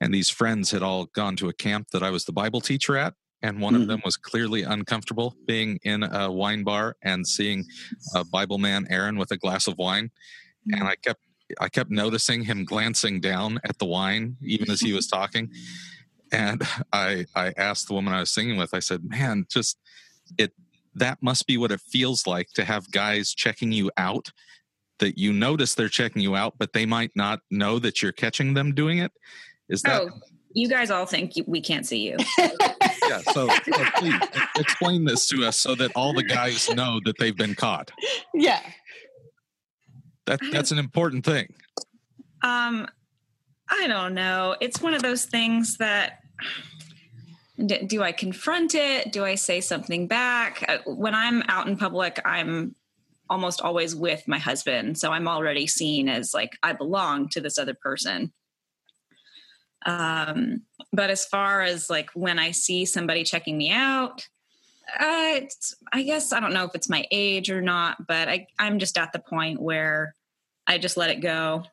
[0.00, 2.96] And these friends had all gone to a camp that I was the Bible teacher
[2.96, 3.14] at.
[3.46, 3.82] And one Mhm.
[3.82, 7.64] of them was clearly uncomfortable being in a wine bar and seeing
[8.12, 10.10] a Bible man Aaron with a glass of wine.
[10.72, 11.20] And I kept
[11.60, 15.52] I kept noticing him glancing down at the wine even as he was talking.
[16.32, 16.60] And
[16.92, 19.78] I I asked the woman I was singing with, I said, Man, just
[20.38, 20.52] it
[20.96, 24.32] that must be what it feels like to have guys checking you out
[24.98, 28.54] that you notice they're checking you out, but they might not know that you're catching
[28.54, 29.12] them doing it.
[29.68, 30.10] Is that Oh,
[30.54, 32.16] you guys all think we can't see you.
[33.08, 33.20] yeah?
[33.32, 34.20] So, so please
[34.56, 37.90] explain this to us so that all the guys know that they've been caught.
[38.34, 38.60] Yeah.
[40.26, 41.54] That that's an important thing.
[42.42, 42.88] Um,
[43.68, 44.56] I don't know.
[44.60, 46.20] It's one of those things that
[47.86, 49.12] do I confront it?
[49.12, 50.64] Do I say something back?
[50.68, 52.74] Uh, When I'm out in public, I'm
[53.30, 57.58] almost always with my husband, so I'm already seen as like I belong to this
[57.58, 58.32] other person.
[59.84, 60.62] Um,
[60.92, 64.26] but as far as like when I see somebody checking me out,
[64.98, 65.40] uh,
[65.92, 68.96] I guess I don't know if it's my age or not, but I, I'm just
[68.96, 70.14] at the point where
[70.66, 71.64] I just let it go.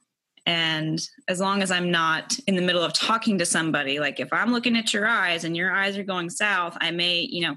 [0.45, 4.33] And as long as I'm not in the middle of talking to somebody, like if
[4.33, 7.55] I'm looking at your eyes and your eyes are going south, I may, you know,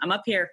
[0.00, 0.50] I'm up here.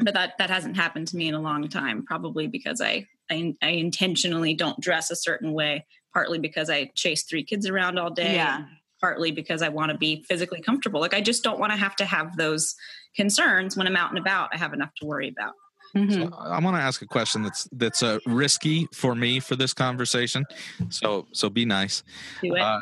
[0.00, 3.54] But that that hasn't happened to me in a long time, probably because I I,
[3.62, 8.08] I intentionally don't dress a certain way, partly because I chase three kids around all
[8.10, 8.64] day, Yeah.
[9.00, 11.00] partly because I want to be physically comfortable.
[11.00, 12.74] Like I just don't want to have to have those
[13.16, 14.50] concerns when I'm out and about.
[14.54, 15.54] I have enough to worry about.
[15.96, 16.12] Mhm.
[16.30, 19.72] So I want to ask a question that's that's uh, risky for me for this
[19.74, 20.44] conversation.
[20.88, 22.02] So so be nice.
[22.42, 22.60] Do it.
[22.60, 22.80] Uh,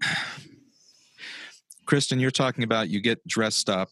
[1.86, 3.90] Kristen, you're talking about you get dressed up,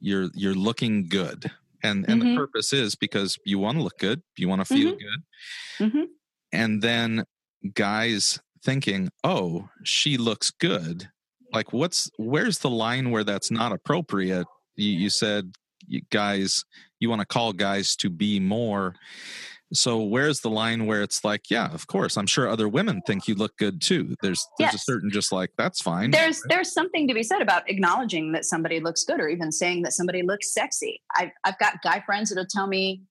[0.00, 1.50] you're you're looking good.
[1.82, 2.30] And and Mhm.
[2.30, 5.22] the purpose is because you want to look good, you want to feel good.
[5.78, 6.04] Mhm.
[6.52, 7.24] And then
[7.72, 11.08] guys thinking, "Oh, she looks good."
[11.52, 14.46] Like what's where's the line where that's not appropriate?
[14.76, 15.54] You, you said
[15.86, 16.64] you guys
[16.98, 18.94] you want to call guys to be more.
[19.72, 23.26] So where's the line where it's like yeah of course i'm sure other women think
[23.26, 24.14] you look good too.
[24.22, 26.10] There's there's a certain just like that's fine.
[26.10, 29.82] There's there's something to be said about acknowledging that somebody looks good or even saying
[29.82, 31.02] that somebody looks sexy.
[31.16, 33.02] I've, I've got guy friends that'll tell me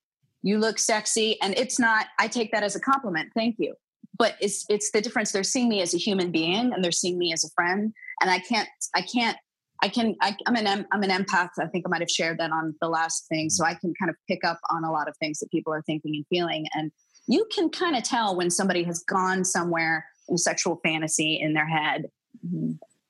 [0.44, 3.74] you look sexy and it's not i take that as a compliment thank you
[4.18, 5.32] but it's it's the difference.
[5.32, 7.94] They're seeing me as a human being and they're seeing me as a friend.
[8.22, 9.38] And i can't i can't
[9.82, 11.50] i can I, i'm an i'm an empath.
[11.60, 13.50] I think i might have shared that on the last thing.
[13.50, 15.82] So i can kind of pick up on a lot of things that people are
[15.82, 16.66] thinking and feeling.
[16.74, 16.92] And
[17.28, 21.68] you can kind of tell when somebody has gone somewhere in sexual fantasy in their
[21.68, 22.06] head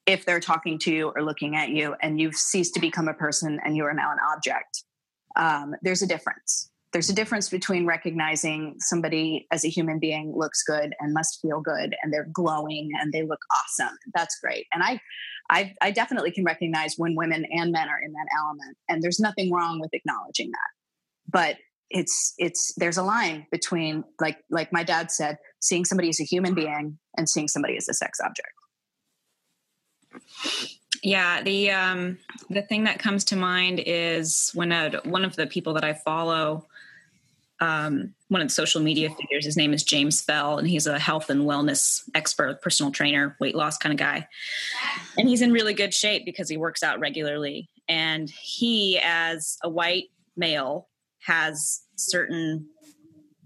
[0.05, 3.13] if they're talking to you or looking at you and you've ceased to become a
[3.13, 4.83] person and you are now an object.
[5.35, 10.63] Um, there's a difference there's a difference between recognizing somebody as a human being looks
[10.63, 13.97] good and must feel good and they're glowing and they look awesome.
[14.13, 14.67] That's great.
[14.73, 14.99] And i
[15.49, 19.19] I, I definitely can recognize when women and men are in that element and there's
[19.19, 21.29] nothing wrong with acknowledging that.
[21.29, 21.57] But
[21.89, 26.23] it's it's there's a line between like like my dad said seeing somebody as a
[26.23, 28.53] human being and seeing somebody as a sex object.
[31.03, 32.17] Yeah, the um,
[32.49, 35.93] the thing that comes to mind is when a, one of the people that I
[35.93, 36.67] follow,
[37.63, 40.99] um, one of the social media figures, his name is James Fell, and he's a
[40.99, 44.27] health and wellness expert, personal trainer, weight loss kind of guy,
[45.17, 47.69] and he's in really good shape because he works out regularly.
[47.87, 50.89] And he, as a white male,
[51.25, 52.67] has certain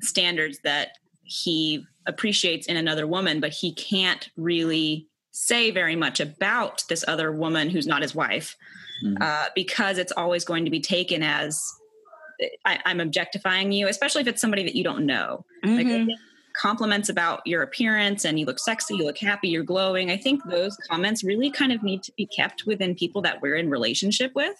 [0.02, 0.90] standards that
[1.24, 7.32] he appreciates in another woman, but he can't really say very much about this other
[7.32, 8.56] woman who's not his wife
[9.04, 9.22] Mhm.
[9.22, 11.62] uh, because it's always going to be taken as
[12.66, 15.44] I, I'm objectifying you, especially if it's somebody that you don't know.
[15.64, 16.20] Like I think
[16.56, 20.10] compliments about your appearance and you look sexy, you look happy, you're glowing.
[20.12, 23.56] I think those comments really kind of need to be kept within people that we're
[23.56, 24.56] in relationship with.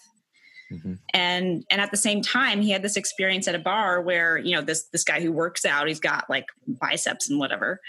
[0.70, 0.98] Mhm.
[1.14, 4.54] and and at the same time he had this experience at a bar where you
[4.54, 6.44] know this this guy who works out he's got like
[6.78, 7.80] biceps and whatever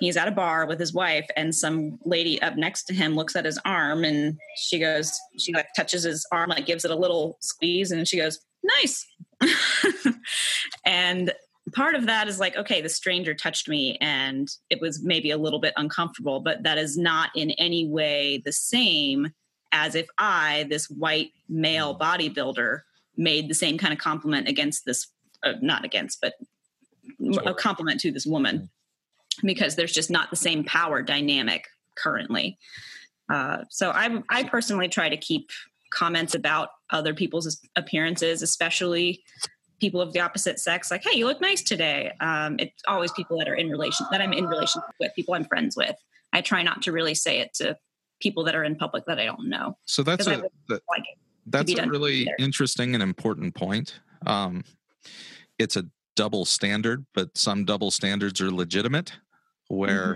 [0.00, 3.36] he's at a bar with his wife and some lady up next to him looks
[3.36, 6.94] at his arm and she goes she like touches his arm like gives it a
[6.94, 9.06] little squeeze and she goes nice.
[10.84, 11.32] And
[11.74, 15.36] part of that is like okay the stranger touched me and it was maybe a
[15.36, 19.32] little bit uncomfortable but that is not in any way the same
[19.72, 22.82] as if i this white male bodybuilder
[23.16, 25.08] made the same kind of compliment against this
[25.42, 26.34] uh, not against but
[27.44, 28.70] a compliment to this woman.
[29.42, 32.58] Because there's just not the same power dynamic currently.
[33.28, 35.50] Uh, so I, I personally try to keep
[35.92, 39.22] comments about other people's appearances especially
[39.80, 43.38] people of the opposite sex like hey you look nice today um, it's always people
[43.38, 45.96] that are in relation that i'm in relationship with people i'm friends with
[46.32, 47.76] i try not to really say it to
[48.20, 51.04] people that are in public that i don't know So that's a that- like
[51.48, 54.00] that's a really interesting and important point.
[54.26, 54.64] Um,
[55.60, 55.84] it's a
[56.16, 59.12] double standard, but some double standards are legitimate.
[59.68, 60.06] Where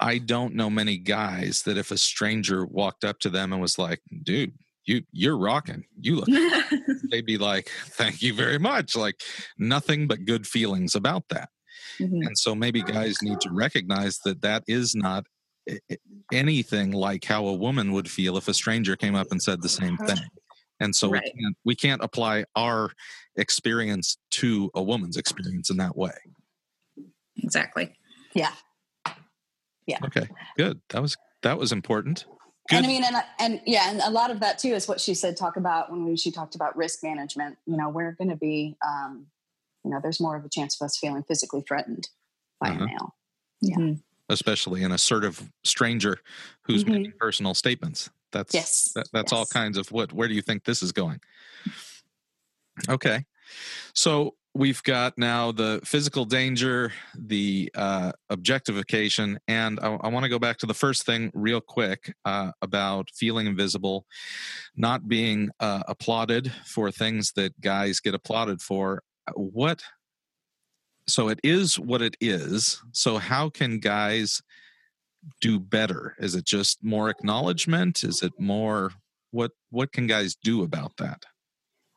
[0.00, 0.08] Mm-hmm.
[0.08, 3.78] I don't know many guys that if a stranger walked up to them and was
[3.78, 4.54] like, "Dude,
[4.90, 6.28] you you're rocking, you look,"
[7.10, 9.20] they'd be like, "Thank you very much." Like
[9.58, 11.48] nothing but good feelings about that.
[11.98, 12.26] Mhm.
[12.26, 15.24] And so maybe guys need to recognize that that is not
[15.68, 15.96] i- i-
[16.32, 19.68] anything like how a woman would feel if a stranger came up and said the
[19.68, 20.18] same thing.
[20.80, 21.22] And so Right.
[21.34, 22.90] we, can't, we can't apply our
[23.36, 26.16] experience to a woman's experience in that way.
[27.36, 27.94] exactly
[28.34, 28.54] Yeah.
[29.86, 29.98] Yeah.
[30.04, 30.80] Okay, good.
[30.90, 32.24] That was that was important.
[32.70, 32.76] Good.
[32.76, 35.12] And I mean, and and yeah, and a lot of that too is what she
[35.14, 35.36] said.
[35.36, 37.58] Talk about when we, she talked about risk management.
[37.66, 39.26] You know, we're going to be, um,
[39.84, 42.08] you know, there's more of a chance of us feeling physically threatened
[42.60, 42.84] by Uh-huh.
[42.84, 43.16] a male.
[43.60, 43.76] Yeah.
[43.76, 44.02] Mhm.
[44.28, 46.18] Especially an assertive stranger
[46.62, 46.88] who's Mhm.
[46.92, 48.08] making personal statements.
[48.32, 51.20] That's Yes, that, that's all kinds of what where do you think this is going
[52.88, 53.26] okay
[53.92, 60.28] so we've got now the physical danger the uh, objectification and i, I want to
[60.28, 64.06] go back to the first thing real quick uh, about feeling invisible
[64.76, 69.02] not being uh, applauded for things that guys get applauded for.
[69.34, 69.82] What
[71.06, 74.40] so it is what it is so how can guys
[75.40, 76.16] do better?
[76.18, 78.04] Is it just more acknowledgement?
[78.04, 78.92] Is it more
[79.30, 81.24] what what can guys do about that?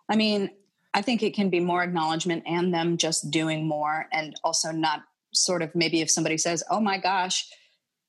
[0.10, 0.50] I mean,
[0.94, 5.04] I think it can be more acknowledgement and them just doing more, and also not
[5.34, 7.48] sort of maybe if somebody says, "Oh my gosh,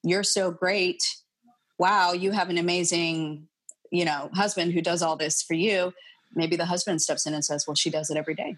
[0.03, 1.03] you're so great!
[1.79, 3.49] Wow, you have an amazing,
[3.90, 5.94] you know, husband who does all this for you."
[6.35, 8.57] Maybe the husband steps in and says, "Well, she does it every day."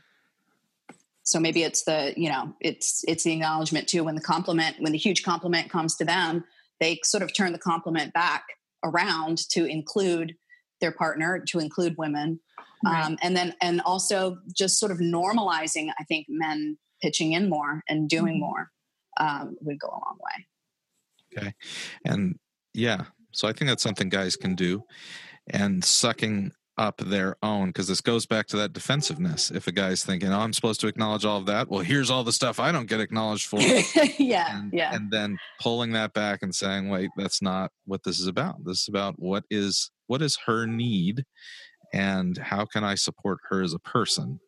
[1.22, 4.92] So maybe it's the you know it's it's the acknowledgement too when the compliment when
[4.92, 6.44] the huge compliment comes to them,
[6.80, 8.44] they sort of turn the compliment back
[8.82, 10.36] around to include
[10.80, 12.40] their partner, to include women
[12.84, 13.04] Right.
[13.04, 17.82] um, and then and also just sort of normalizing i think men pitching in more
[17.88, 18.40] and doing Mhm.
[18.40, 18.70] more
[19.18, 20.46] um, would go a long way.
[21.38, 21.54] Okay.
[22.04, 22.38] And
[22.74, 24.82] yeah so i think that's something guys can do
[25.48, 29.50] and sucking up their own because this goes back to that defensiveness.
[29.50, 32.22] If a guy's thinking oh i'm supposed to acknowledge all of that well here's all
[32.24, 33.58] the stuff i don't get acknowledged for.
[34.18, 34.94] Yeah and, yeah.
[34.94, 38.56] and then pulling that back and saying wait that's not what this is about.
[38.64, 41.24] This is about what is what is her need
[41.92, 44.38] and how can i support her as a person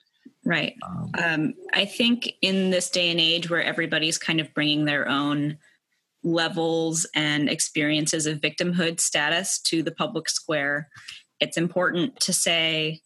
[0.45, 4.85] right um, um, I think in this day and age where everybody's kind of bringing
[4.85, 5.59] their own
[6.23, 10.89] levels and experiences of victimhood status to the public square,
[11.41, 13.01] it's important to say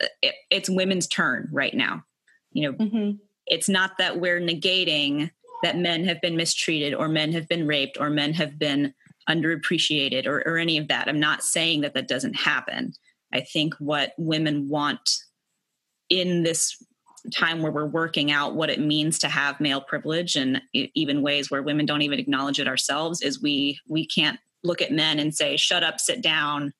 [0.00, 2.04] uh, it, it's women's turn right now.
[2.52, 3.18] You know, Mhm.
[3.46, 5.30] it's not that we're negating
[5.62, 8.94] that men have been mistreated or men have been raped or men have been
[9.28, 11.08] underappreciated or, or any of that.
[11.08, 12.94] I'm not saying that that doesn't happen.
[13.32, 15.10] I think what women want
[16.08, 16.76] in this
[17.34, 21.50] time where we're working out what it means to have male privilege and even ways
[21.50, 25.34] where women don't even acknowledge it ourselves is we we can't look at men and
[25.34, 26.72] say shut up sit down.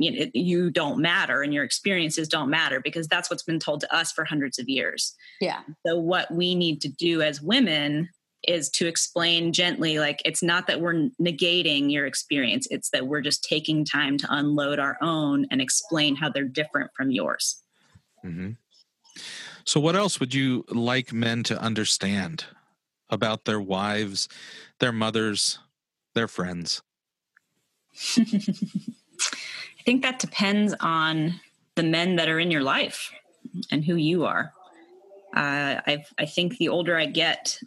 [0.00, 3.80] You, know, you don't matter and your experiences don't matter because that's what's been told
[3.80, 5.14] to us for hundreds of years.
[5.40, 5.60] Yeah.
[5.84, 8.08] So what we need to do as women
[8.46, 13.20] is to explain gently like it's not that we're negating your experience it's that we're
[13.20, 17.62] just taking time to unload our own and explain how they're different from yours
[18.24, 18.56] mhm.
[19.64, 22.44] so what else would you like men to understand
[23.10, 24.28] about their wives
[24.78, 25.58] their mothers
[26.14, 26.82] their friends
[28.18, 31.40] I think that depends on
[31.74, 33.12] the men that are in your life
[33.70, 34.52] and who you are.
[35.34, 37.58] Uh, I I think the older I get,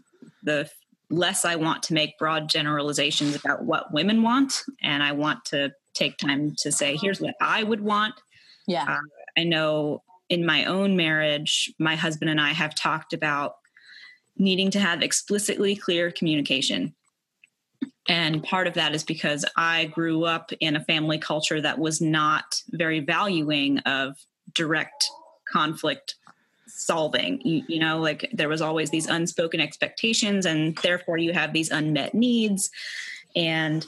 [0.43, 0.69] the
[1.09, 5.73] less I want to make broad generalizations about what women want, and I want to
[5.93, 8.15] take time to say, "Here's what I would want."
[8.67, 8.99] yeah uh,
[9.37, 13.55] I know in my own marriage, my husband and I have talked about
[14.37, 16.95] needing to have explicitly clear communication.
[18.07, 22.01] And part of that is because I grew up in a family culture that was
[22.01, 24.15] not very valuing of
[24.53, 25.05] direct
[25.51, 26.15] conflict
[26.76, 27.41] solving.
[27.41, 31.72] You, you, know, like there was always these unspoken expectations, and therefore you have these
[31.72, 32.69] unmet needs
[33.36, 33.86] and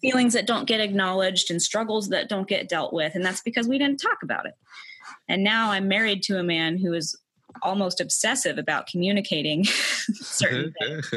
[0.00, 3.14] feelings that don't get acknowledged and struggles that don't get dealt with.
[3.14, 4.54] And that's because we didn't talk about it.
[5.28, 7.18] And now I'm married to a man who is
[7.62, 9.64] almost obsessive about communicating
[10.12, 11.12] certain things.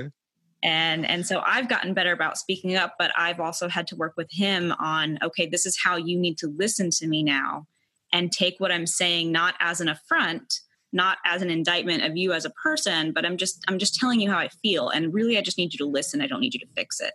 [0.63, 4.13] And and so I've gotten better about speaking up, but I've also had to work
[4.15, 7.67] with him on okay, this is how you need to listen to me now
[8.13, 10.59] and take what I'm saying not as an affront,
[10.93, 14.19] not as an indictment of you as a person, but I'm just I'm just telling
[14.19, 16.21] you how I feel and really I just need you to listen.
[16.21, 17.13] I don't need you to fix it.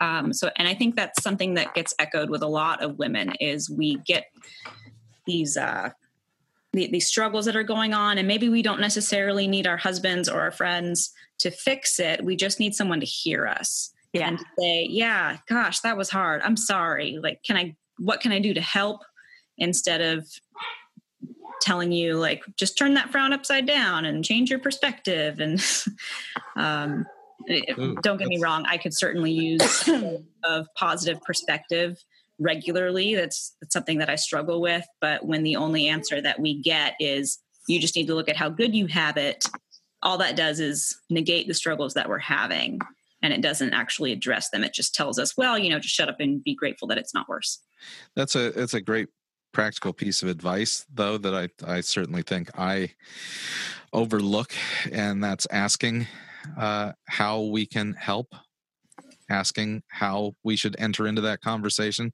[0.00, 3.32] Um, so and I think that's something that gets echoed with a lot of women
[3.40, 4.26] is we get
[5.26, 5.90] these uh,
[6.72, 10.28] the, these struggles that are going on and maybe we don't necessarily need our husbands
[10.28, 14.28] or our friends to fix it we just need someone to hear us yeah.
[14.28, 18.38] and say yeah gosh that was hard i'm sorry like can i what can i
[18.38, 19.00] do to help
[19.56, 20.26] instead of
[21.60, 25.64] telling you like just turn that frown upside down and change your perspective and
[26.56, 27.06] um,
[27.78, 29.88] Ooh, don't get me wrong i could certainly use
[30.44, 31.96] of positive perspective
[32.38, 33.14] regularly.
[33.14, 34.86] That's, that's something that I struggle with.
[35.00, 38.36] But when the only answer that we get is you just need to look at
[38.36, 39.44] how good you have it,
[40.02, 42.80] all that does is negate the struggles that we're having.
[43.20, 44.62] And it doesn't actually address them.
[44.62, 47.12] It just tells us, well, you know, just shut up and be grateful that it's
[47.12, 47.60] not worse.
[48.14, 49.08] That's a that's a great
[49.52, 52.90] practical piece of advice though that I I certainly think I
[53.92, 54.52] overlook
[54.92, 56.06] and that's asking
[56.56, 58.34] uh, how we can help
[59.30, 62.12] asking how we should enter into that conversation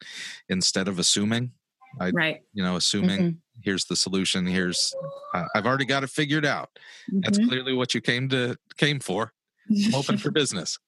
[0.49, 1.53] instead of assuming.
[2.01, 2.41] I, right.
[2.53, 3.61] You know, assuming mm-hmm.
[3.63, 4.47] here's the solution.
[4.47, 4.93] Here's
[5.33, 6.71] uh, I've already got it figured out.
[7.09, 7.21] Mm-hmm.
[7.21, 9.33] That's clearly what you came to came for.
[9.71, 10.79] I'm open for business.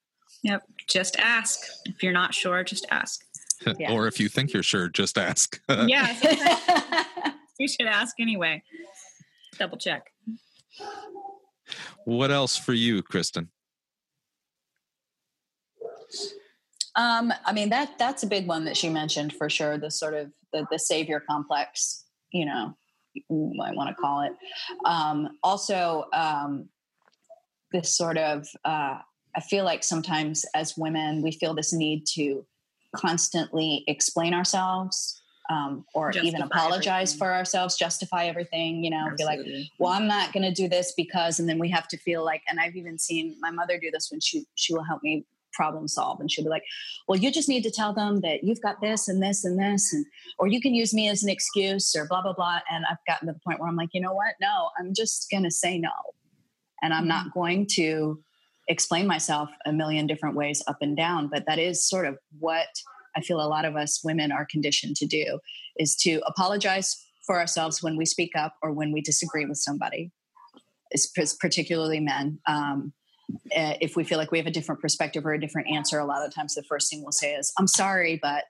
[0.42, 0.62] Yep.
[0.88, 1.61] Just ask.
[1.84, 3.24] If you're not sure, just ask.
[3.78, 3.92] Yeah.
[3.92, 5.61] or if you think you're sure, just ask.
[5.68, 6.14] yeah.
[7.59, 8.62] you should ask anyway.
[9.59, 10.11] Double check.
[12.04, 13.48] What else for you, Kristen?
[16.94, 19.76] Um, I mean that that's a big one that she mentioned for sure.
[19.78, 22.74] The sort of the, the savior complex, you know,
[23.30, 24.32] I want to call it.
[24.84, 26.68] Um, also, um,
[27.72, 28.98] this sort of uh,
[29.34, 32.46] I feel like sometimes as women we feel this need to
[32.97, 37.18] constantly explain ourselves um, or justify even apologize everything.
[37.18, 39.44] for ourselves, justify everything, you know, Absolutely.
[39.44, 41.99] be like, well, I'm not going to do this because, and then we have to
[41.99, 45.03] feel like, and I've even seen my mother do this when she, she will help
[45.03, 46.64] me problem solve and she'll be like
[47.09, 49.90] well you just need to tell them that you've got this and this and this
[49.92, 50.05] and
[50.38, 53.26] or you can use me as an excuse or blah blah blah and i've gotten
[53.26, 55.78] to the point where i'm like you know what no i'm just going to say
[55.78, 55.88] no
[56.82, 57.40] and i'm not mm-hmm.
[57.40, 58.22] going to
[58.68, 62.68] explain myself a million different ways up and down but that is sort of what
[63.16, 65.38] i feel a lot of us women are conditioned to do
[65.78, 70.10] is to apologize for ourselves when we speak up or when we disagree with somebody
[70.90, 72.38] it's particularly men.
[72.46, 72.92] Um,
[73.56, 76.04] uh, if we feel like we have a different perspective or a different answer, a
[76.04, 78.44] lot of times the first thing we'll say is, I'm sorry, but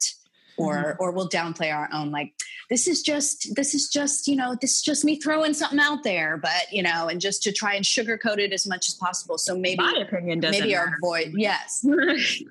[0.59, 1.03] or mm-hmm.
[1.03, 2.33] or we'll downplay our own like
[2.71, 6.03] this is just this is just you know this is just me throwing something out
[6.03, 9.39] there but you know and just to try and sugarcoat it as much as possible
[9.39, 10.91] so maybe my opinion doesn't maybe matter.
[10.91, 11.85] our voice yes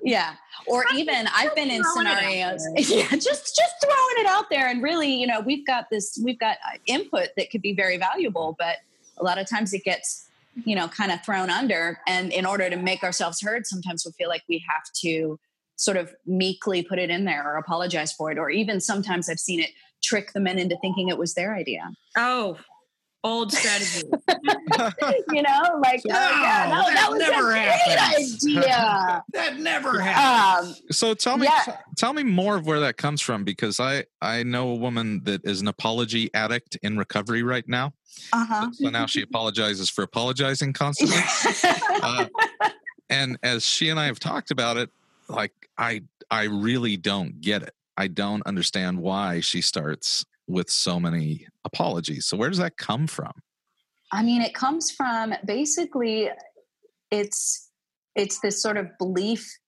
[0.02, 0.34] yeah
[0.66, 5.12] or even i've been in scenarios yeah just just throwing it out there and really
[5.12, 8.76] you know we've got this we've got uh, input that could be very valuable but
[9.18, 10.26] a lot of times it gets
[10.64, 12.00] you know, kind of thrown under.
[12.06, 15.38] And in order to make ourselves heard, sometimes we feel like we have to
[15.76, 18.38] sort of meekly put it in there or apologize for it.
[18.38, 19.70] Or even sometimes I've seen it
[20.02, 21.90] trick the men into thinking it was their idea.
[22.16, 22.58] Oh,
[23.26, 24.06] old strategy.
[25.32, 29.24] you know, like wow, oh yeah, no, that, that was never a great idea.
[29.32, 30.70] that never happened.
[30.70, 31.76] Um, so tell me, yeah.
[31.96, 35.44] tell me more of where that comes from because I I know a woman that
[35.44, 37.92] is an apology addict in recovery right now.
[38.32, 38.70] Uh-huh.
[38.72, 41.18] So now she apologizes for apologizing constantly.
[42.02, 42.26] uh,
[43.10, 44.90] and as she and I have talked about it,
[45.28, 47.74] like I I really don't get it.
[47.96, 52.26] I don't understand why she starts with so many apologies.
[52.26, 53.32] So where does that come from?
[54.12, 56.30] I mean, it comes from basically
[57.10, 57.70] it's
[58.14, 59.58] it's this sort of belief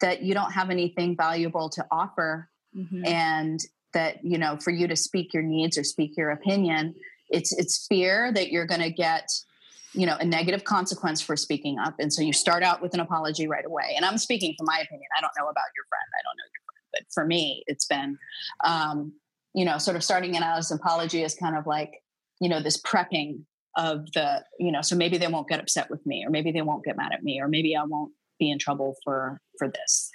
[0.00, 3.04] that you don't have anything valuable to offer mm-hmm.
[3.04, 3.60] and
[3.92, 6.94] that you know for you to speak your needs or speak your opinion
[7.30, 9.28] it's it's fear that you're going to get
[9.98, 13.00] you know a negative consequence for speaking up and so you start out with an
[13.00, 16.08] apology right away and i'm speaking from my opinion i don't know about your friend
[16.14, 18.16] i don't know your friend but for me it's been
[18.64, 19.12] um,
[19.54, 22.02] you know, sort of starting it out as an apology is kind of like,
[22.40, 23.42] you know, this prepping
[23.76, 26.62] of the, you know, so maybe they won't get upset with me, or maybe they
[26.62, 30.10] won't get mad at me, or maybe I won't be in trouble for for this.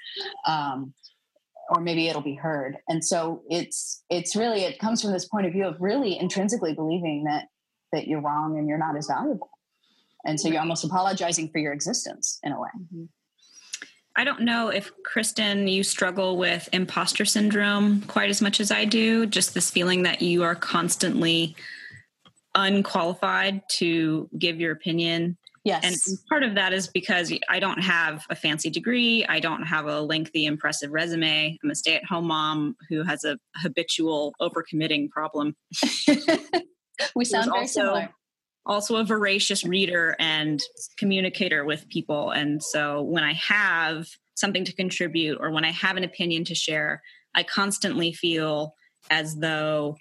[0.47, 0.93] Um,
[1.69, 2.77] or maybe it'll be heard.
[2.87, 6.73] And so it's it's really it comes from this point of view of really intrinsically
[6.73, 7.47] believing that
[7.91, 9.49] that you're wrong and you're not as valuable.
[10.25, 12.69] And so you're almost apologizing for your existence in a way.
[12.77, 13.03] Mm-hmm.
[14.15, 18.85] I don't know if Kristen, you struggle with imposter syndrome quite as much as I
[18.85, 19.25] do.
[19.25, 21.55] Just this feeling that you are constantly
[22.53, 25.37] unqualified to give your opinion.
[25.63, 25.83] Yes.
[25.83, 29.25] And part of that is because I don't have a fancy degree.
[29.25, 31.57] I don't have a lengthy, impressive resume.
[31.63, 35.55] I'm a stay at home mom who has a habitual overcommitting problem.
[37.15, 38.09] we sound very also, similar
[38.65, 40.61] also a voracious reader and
[40.97, 42.31] communicator with people.
[42.31, 46.55] And so when I have something to contribute or when I have an opinion to
[46.55, 47.01] share,
[47.35, 48.75] I constantly feel
[49.09, 49.97] as though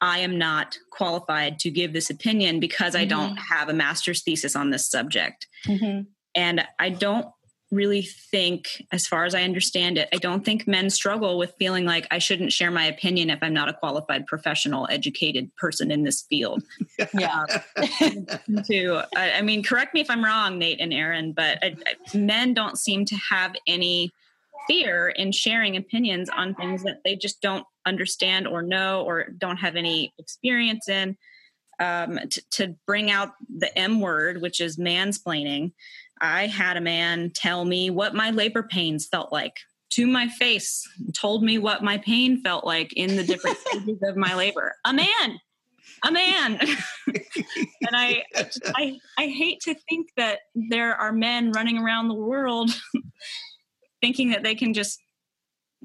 [0.00, 3.02] I am not qualified to give this opinion because mm-hmm.
[3.02, 5.46] I don't have a master's thesis on this subject.
[5.66, 6.02] Mm-hmm.
[6.34, 7.26] And I don't
[7.70, 11.84] really think, as far as I understand it, I don't think men struggle with feeling
[11.84, 16.02] like I shouldn't share my opinion if I'm not a qualified professional, educated person in
[16.02, 16.62] this field.
[17.12, 17.44] Yeah.
[17.76, 18.26] Um,
[18.64, 22.16] to, I, I, mean, correct me if I'm wrong, Nate and Aaron, but I, I,
[22.16, 24.10] men don't seem to have any
[24.66, 29.58] fear in sharing opinions on things that they just don't understand or know or don't
[29.58, 31.16] have any experience in.
[31.78, 35.72] Um, to, to bring out the M word, which is mansplaining.
[36.20, 39.58] I had a man tell me what my labor pains felt like
[39.90, 44.16] to my face, told me what my pain felt like in the different stages of
[44.16, 44.74] my labor.
[44.84, 45.40] A man,
[46.04, 46.60] a man.
[47.06, 48.22] and I,
[48.74, 52.70] I, I hate to think that there are men running around the world
[54.00, 55.00] thinking that they can just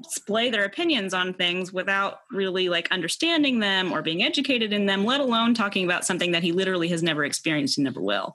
[0.02, 5.04] display their opinions on things without really like understanding them or being educated in them
[5.04, 8.34] let alone talking about something that he literally has never experienced and never will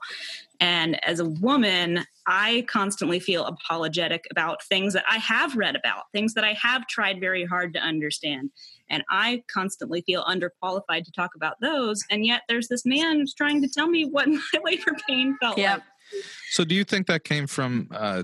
[0.60, 6.04] and as a woman i constantly feel apologetic about things that i have read about
[6.12, 8.50] things that i have tried very hard to understand
[8.90, 13.34] and i constantly feel underqualified to talk about those and yet there's this man who's
[13.34, 15.78] trying to tell me what my labor pain felt yep.
[16.12, 18.22] like so do you think that came from uh,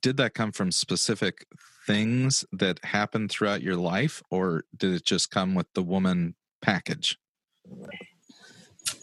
[0.00, 1.46] did that come from specific
[1.86, 7.18] things that happened throughout your life, or did it just come with the woman package?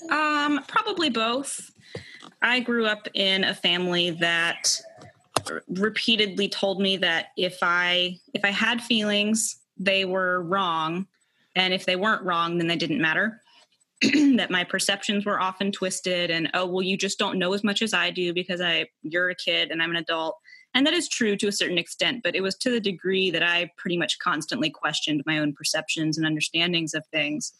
[0.10, 1.72] Um, probably both.
[2.42, 4.80] I grew up in a family that
[5.68, 11.08] repeatedly told me that if I if I had feelings, they were wrong,
[11.56, 13.42] and if they weren't wrong, then they didn't matter.
[14.02, 17.82] that my perceptions were often twisted, and oh well, you just don't know as much
[17.82, 20.38] as I do because I you're a kid and I'm an adult,
[20.80, 23.44] and that is true to a certain extent, but it was to the degree that
[23.44, 27.52] I pretty much constantly questioned my own perceptions and understandings of things.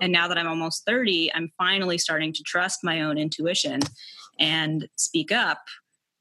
[0.00, 3.80] And now that I'm almost 30, I'm finally starting to trust my own intuition
[4.40, 5.58] and speak up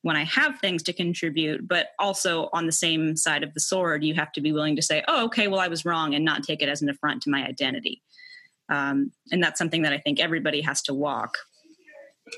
[0.01, 4.03] when I have things to contribute, but also on the same side of the sword,
[4.03, 6.43] you have to be willing to say, oh, okay, well, I was wrong and not
[6.43, 8.01] take it as an affront to my identity.
[8.67, 11.37] Um, and that's something that I think everybody has to walk.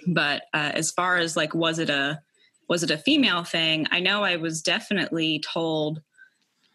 [0.05, 2.21] But uh, as far as like, was it a
[2.73, 3.85] was it a female thing?
[3.91, 6.01] I know I was definitely told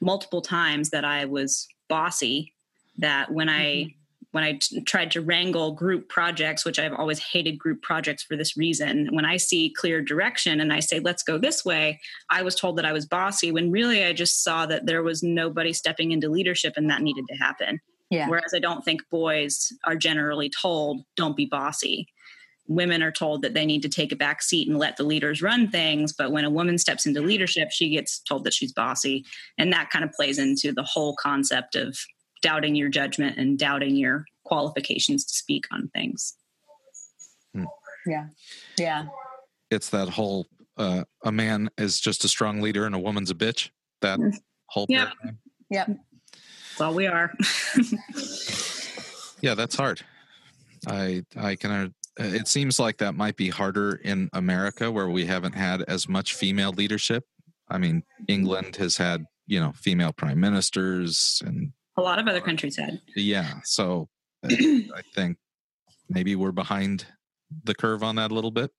[0.00, 2.54] multiple times that I was bossy,
[2.98, 3.88] that when mm-hmm.
[3.88, 3.94] I
[4.30, 8.36] when I t- tried to wrangle group projects, which I've always hated group projects for
[8.36, 11.98] this reason, when I see clear direction and I say, let's go this way,
[12.30, 15.24] I was told that I was bossy when really I just saw that there was
[15.24, 17.80] nobody stepping into leadership and that needed to happen.
[18.08, 18.28] Yeah.
[18.28, 22.06] Whereas I don't think boys are generally told, don't be bossy
[22.68, 25.42] women are told that they need to take a back seat and let the leaders
[25.42, 29.24] run things but when a woman steps into leadership she gets told that she's bossy.
[29.56, 31.96] And that kind of plays into the whole concept of
[32.42, 36.34] doubting your judgment and doubting your qualifications to speak on things.
[37.54, 37.64] Hmm.
[38.06, 38.26] yeah.
[38.78, 39.06] Yeah.
[39.70, 40.46] It's that whole
[40.76, 44.32] uh, a man is just a strong leader and a woman's a bitch that mm.
[44.66, 45.10] whole yeah.
[45.70, 47.32] yeah that's all we are.
[49.40, 50.00] Yeah that's hard.
[50.88, 55.54] I i can it seems like that might be harder in America where we haven't
[55.54, 57.24] had as much female leadership.
[57.68, 62.40] I mean, England has had, you know, female prime ministers and a lot of other
[62.40, 63.00] countries had.
[63.14, 63.54] Yeah.
[63.64, 64.08] So
[64.44, 65.38] uh, I think
[66.08, 67.06] maybe we're behind
[67.64, 68.70] the curve on that a little bit,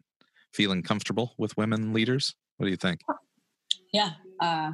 [0.53, 2.35] feeling comfortable with women leaders.
[2.57, 3.01] What do you think?
[3.93, 4.11] Yeah.
[4.39, 4.71] Uh,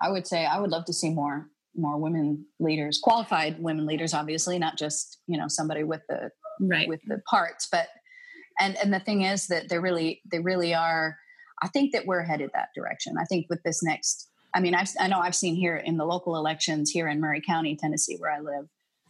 [0.00, 4.12] I would say I would love to see more more women leaders, qualified women leaders,
[4.12, 6.30] obviously, not just, you know, somebody with the
[6.60, 6.88] right.
[6.88, 7.68] with the parts.
[7.70, 7.88] But
[8.58, 11.16] and and the thing is that they really they really are.
[11.62, 13.16] I think that we're headed that direction.
[13.20, 14.28] I think with this next.
[14.54, 17.42] I mean, I've, I know I've seen here in the local elections here in Maury
[17.46, 18.66] County, Tennessee, where I live,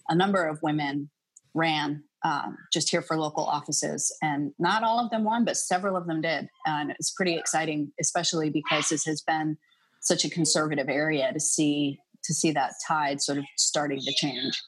[0.08, 1.10] a number of women
[1.54, 5.96] ran um, just here for local offices, and not all of them won, but several
[5.96, 9.56] of them did, and it's pretty exciting, especially because this has been
[10.00, 14.60] such a conservative area to see to see that tide sort of starting to change.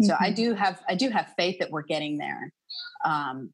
[0.00, 0.04] Mm-hmm.
[0.04, 2.52] So I do have I do have faith that we're getting there.
[3.04, 3.52] Um,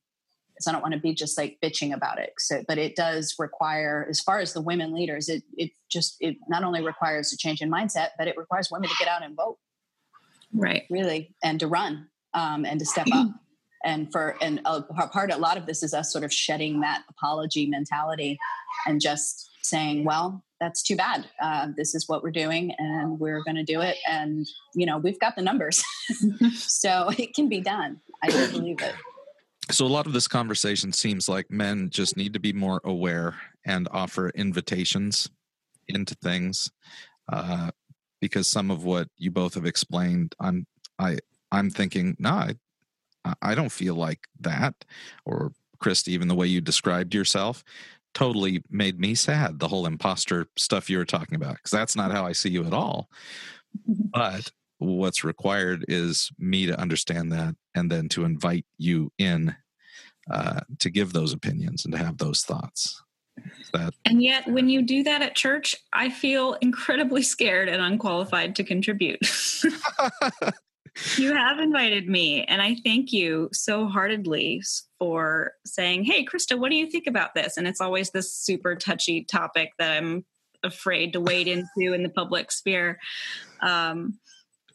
[0.60, 2.32] so I don't want to be just like bitching about it.
[2.38, 6.36] So, but it does require, as far as the women leaders, it it just it
[6.48, 9.36] not only requires a change in mindset, but it requires women to get out and
[9.36, 9.58] vote,
[10.52, 10.84] right?
[10.90, 13.28] Really, and to run um, and to step up.
[13.86, 17.02] And for and a part, a lot of this is us sort of shedding that
[17.10, 18.38] apology mentality
[18.86, 21.26] and just saying, well, that's too bad.
[21.40, 23.96] Uh, this is what we're doing, and we're going to do it.
[24.08, 25.84] And you know, we've got the numbers,
[26.54, 28.00] so it can be done.
[28.22, 28.94] I do believe it
[29.70, 33.34] so a lot of this conversation seems like men just need to be more aware
[33.64, 35.28] and offer invitations
[35.88, 36.70] into things
[37.32, 37.70] uh,
[38.20, 40.66] because some of what you both have explained i'm
[40.98, 41.16] i
[41.52, 42.50] i'm thinking nah,
[43.24, 44.84] I, I don't feel like that
[45.24, 47.64] or christy even the way you described yourself
[48.14, 52.12] totally made me sad the whole imposter stuff you were talking about because that's not
[52.12, 53.08] how i see you at all.
[53.86, 59.56] But what's required is me to understand that and then to invite you in
[60.30, 63.02] uh, to give those opinions and to have those thoughts.
[63.72, 68.56] That and yet when you do that at church i feel incredibly scared and unqualified
[68.56, 69.18] to contribute.
[71.16, 74.62] You have invited me and i thank you so heartedly
[75.04, 78.74] for saying hey krista what do you think about this and it's always this super
[78.74, 80.24] touchy topic that i'm
[80.62, 82.98] afraid to wade into in the public sphere
[83.60, 84.18] um,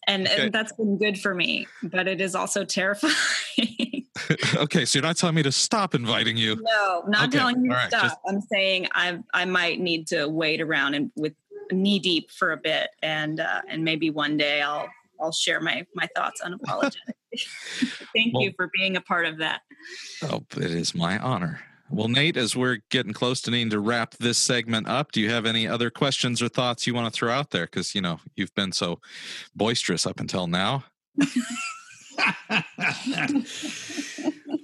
[0.08, 0.44] and, okay.
[0.44, 3.16] and that's been good for me but it is also terrifying
[4.58, 7.40] okay so you're not telling me to stop inviting you no not okay.
[7.40, 7.90] telling you to right.
[7.90, 8.18] stop Just...
[8.28, 11.34] i'm saying i i might need to wait around and with
[11.72, 14.88] knee deep for a bit and uh, and maybe one day i'll
[15.20, 17.19] i'll share my my thoughts unapologetically
[18.16, 19.62] thank well, you for being a part of that
[20.24, 21.62] oh it is my honor
[21.92, 25.32] well, Nate, as we're getting close to needing to wrap this segment up, do you
[25.32, 27.66] have any other questions or thoughts you want to throw out there?
[27.66, 29.00] Because, you know, you've been so
[29.56, 30.84] boisterous up until now.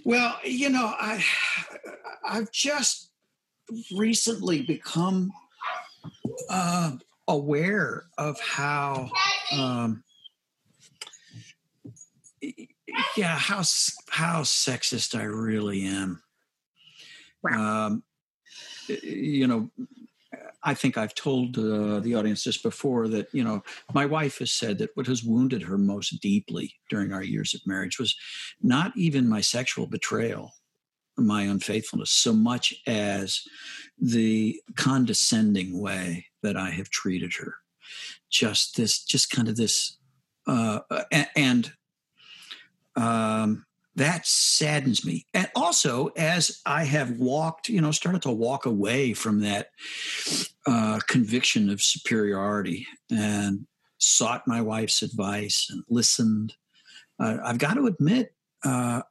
[0.06, 1.24] well, you know, I
[2.28, 3.10] I've just
[3.96, 5.32] recently become
[6.50, 6.92] uh,
[7.28, 9.10] aware of how
[9.52, 10.04] um,
[13.18, 13.62] yeah how
[14.10, 16.22] how sexist I really am.
[17.54, 18.04] Um,
[18.88, 19.70] you know,
[20.64, 24.52] I think I've told uh, the audience this before that, you know, my wife has
[24.52, 28.16] said that what has wounded her most deeply during our years of marriage was
[28.62, 30.54] not even my sexual betrayal,
[31.18, 33.42] my unfaithfulness, so much as
[34.00, 37.56] the condescending way that I have treated her.
[38.32, 39.98] Just this, just kind of this,
[40.48, 40.80] uh,
[41.36, 41.72] and,
[42.96, 43.66] um,
[43.96, 45.26] that saddens me.
[45.34, 49.70] And also, as I have walked, you know, started to walk away from that
[50.68, 53.66] uh, conviction of superiority and
[53.98, 56.56] sought my wife's advice and listened,
[57.20, 58.34] uh, I've got to admit
[58.66, 59.02] uh,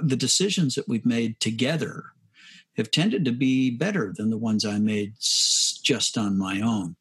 [0.00, 2.04] the decisions that we've made together
[2.76, 5.14] have tended to be better than the ones I made
[5.82, 6.96] just on my own.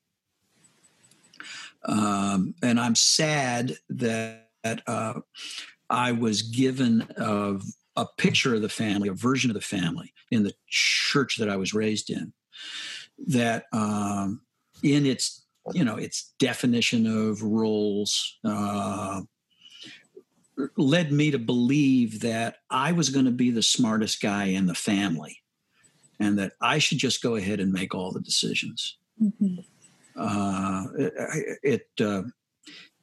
[1.85, 4.47] Um, and I'm sad that
[4.87, 5.19] uh,
[5.89, 7.59] I was given a,
[7.95, 11.57] a picture of the family, a version of the family in the church that I
[11.57, 12.33] was raised in,
[13.27, 14.41] that um,
[14.83, 19.21] in its you know its definition of roles uh,
[20.77, 24.75] led me to believe that I was going to be the smartest guy in the
[24.75, 25.41] family,
[26.19, 28.97] and that I should just go ahead and make all the decisions.
[29.21, 29.59] Mm-hmm.
[30.17, 32.23] Uh, it, it uh,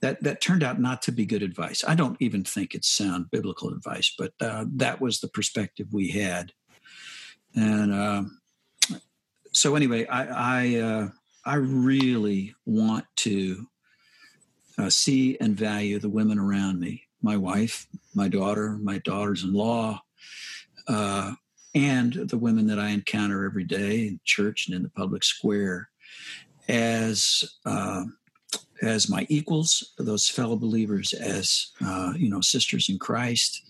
[0.03, 1.83] that that turned out not to be good advice.
[1.87, 6.11] I don't even think it's sound biblical advice, but uh, that was the perspective we
[6.11, 6.53] had.
[7.55, 8.25] And uh,
[9.53, 11.09] so, anyway, I I, uh,
[11.47, 13.67] I really want to
[14.77, 20.01] uh, see and value the women around me, my wife, my daughter, my daughters-in-law,
[20.89, 21.33] uh,
[21.75, 25.91] and the women that I encounter every day in church and in the public square
[26.69, 28.05] as uh,
[28.83, 33.63] as my equals, those fellow believers as uh, you know sisters in Christ,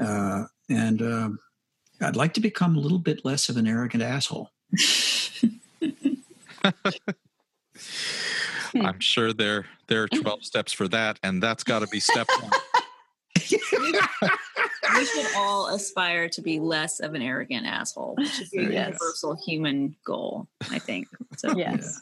[0.00, 1.38] uh, and um,
[2.00, 4.50] I'd like to become a little bit less of an arrogant asshole.
[8.74, 12.28] I'm sure there there are 12 steps for that, and that's got to be step
[12.40, 12.50] one.
[14.96, 18.86] we should all aspire to be less of an arrogant asshole, which is a Yes.
[18.88, 21.08] universal human goal, I think.
[21.36, 22.00] So Yes.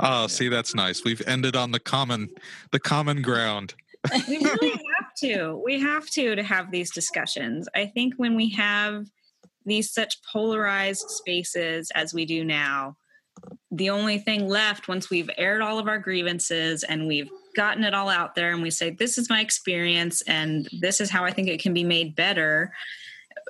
[0.00, 1.04] Oh, see, that's nice.
[1.04, 2.30] We've ended on the common,
[2.72, 3.74] the common ground.
[4.28, 5.60] we really have to.
[5.64, 7.68] We have to to have these discussions.
[7.74, 9.06] I think when we have
[9.64, 12.96] these such polarized spaces as we do now,
[13.70, 17.94] the only thing left once we've aired all of our grievances and we've gotten it
[17.94, 21.32] all out there and we say this is my experience and this is how I
[21.32, 22.72] think it can be made better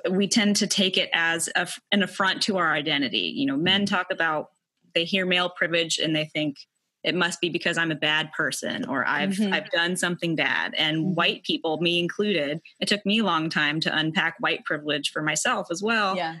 [0.09, 3.85] we tend to take it as a, an affront to our identity you know men
[3.85, 4.49] talk about
[4.95, 6.57] they hear male privilege and they think
[7.03, 9.53] it must be because I'm a bad person or I've Mhm.
[9.53, 10.73] I've done something bad.
[10.75, 11.15] And Mhm.
[11.15, 15.21] white people, me included, it took me a long time to unpack white privilege for
[15.21, 16.17] myself as well.
[16.17, 16.37] Yeah.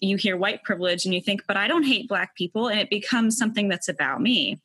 [0.00, 2.88] You hear white privilege and you think, but I don't hate black people, and it
[2.90, 4.60] becomes something that's about me.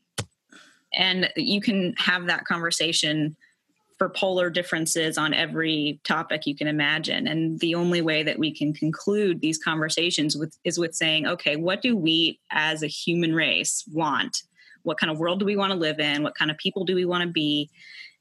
[0.96, 3.36] And you can have that conversation
[3.98, 7.28] for polar differences on every topic you can imagine.
[7.28, 11.56] And the only way that we can conclude these conversations with is with saying, okay,
[11.56, 14.44] what do we as a human race want?
[14.84, 16.24] What kind of world do we want to live in?
[16.24, 17.70] What kind of people do we want to be?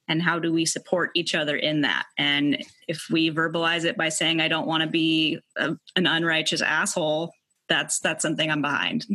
[0.09, 2.05] And how do we support each other in that?
[2.19, 6.61] And if we verbalize it by saying, I don't want to be a, an unrighteous
[6.61, 7.33] asshole,
[7.69, 9.07] that's that's something I'm behind.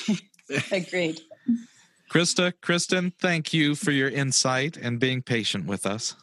[0.72, 1.20] Agreed.
[2.10, 6.14] Krista, Kristen, thank you for your insight and being patient with us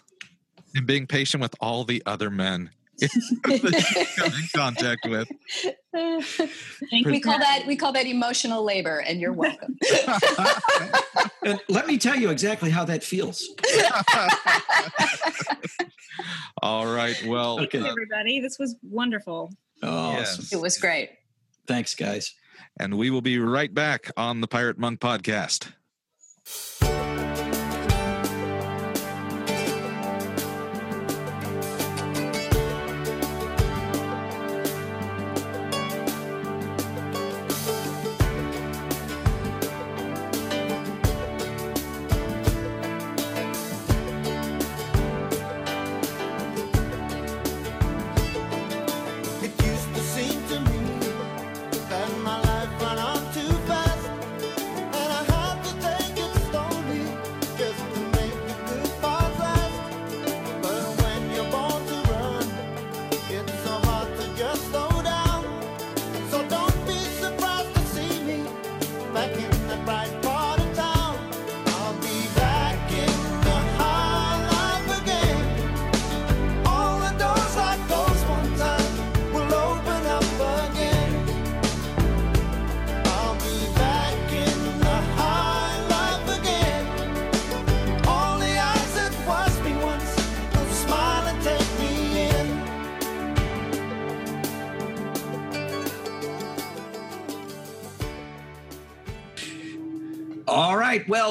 [0.73, 3.13] and being patient with all the other men that
[3.95, 5.27] you come in contact with.
[6.89, 7.21] Thank we you.
[7.21, 9.77] call that we call that emotional labor, and you're welcome.
[11.45, 13.47] And let me tell you exactly how that feels.
[16.63, 17.15] All right.
[17.27, 17.77] Well, Okay.
[17.81, 18.39] uh, everybody.
[18.39, 19.53] This was wonderful.
[19.83, 20.39] Oh, Yes.
[20.39, 20.57] awesome.
[20.57, 21.11] it was great.
[21.67, 22.33] Thanks, guys.
[22.80, 25.72] And we will be right back on the Pirate Monk podcast.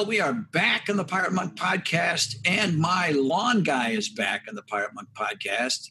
[0.05, 4.43] Well, we are back in the Pirate Monk podcast, and my lawn guy is back
[4.47, 5.89] in the Pirate Monk podcast.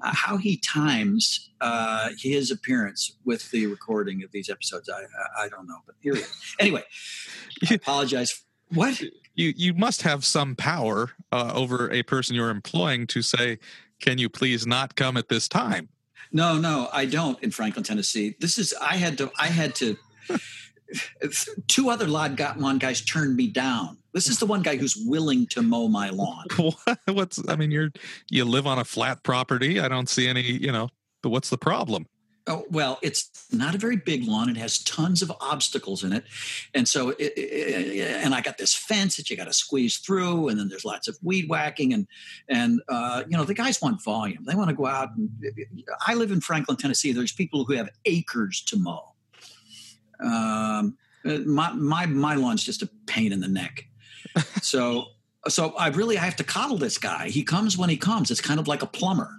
[0.00, 5.46] Uh, how he times uh, his appearance with the recording of these episodes, I, I,
[5.46, 5.78] I don't know.
[5.84, 6.54] But here he is.
[6.60, 6.84] Anyway,
[7.68, 8.40] I apologize.
[8.72, 9.02] What?
[9.34, 13.58] You you must have some power uh, over a person you're employing to say,
[14.00, 15.88] "Can you please not come at this time?"
[16.30, 18.36] No, no, I don't in Franklin, Tennessee.
[18.38, 19.96] This is I had to I had to
[21.66, 23.98] two other lawn guy- lawn guys turned me down.
[24.12, 26.46] This is the one guy who's willing to mow my lawn.
[27.06, 27.90] What's I mean, you're
[28.30, 29.78] you live on a flat property.
[29.80, 30.88] I don't see any, you know.
[31.22, 32.06] But what's the problem?
[32.48, 34.48] Oh, well, it's not a very big lawn.
[34.48, 36.22] It has tons of obstacles in it,
[36.72, 40.48] and so it, it- and I got this fence that you got to squeeze through,
[40.48, 42.06] and then there's lots of weed whacking, and
[42.48, 44.44] and uh, you know the guys want volume.
[44.44, 45.08] They want to go out.
[45.16, 45.28] and
[46.06, 47.10] I live in Franklin, Tennessee.
[47.12, 49.15] There's people who have acres to mow.
[50.20, 53.86] Um, my my my lawn's just a pain in the neck.
[54.62, 55.06] So
[55.48, 57.28] so I really I have to coddle this guy.
[57.28, 58.30] He comes when he comes.
[58.30, 59.30] It's kind of like a plumber.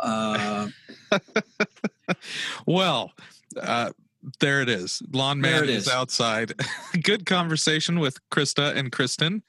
[0.00, 0.68] Uh,
[2.66, 3.12] Well,
[3.60, 3.90] uh,
[4.40, 5.02] there it is.
[5.12, 5.86] Lawn man is.
[5.86, 5.88] is.
[5.88, 6.54] outside.
[7.02, 9.42] Good conversation with Krista and Kristen.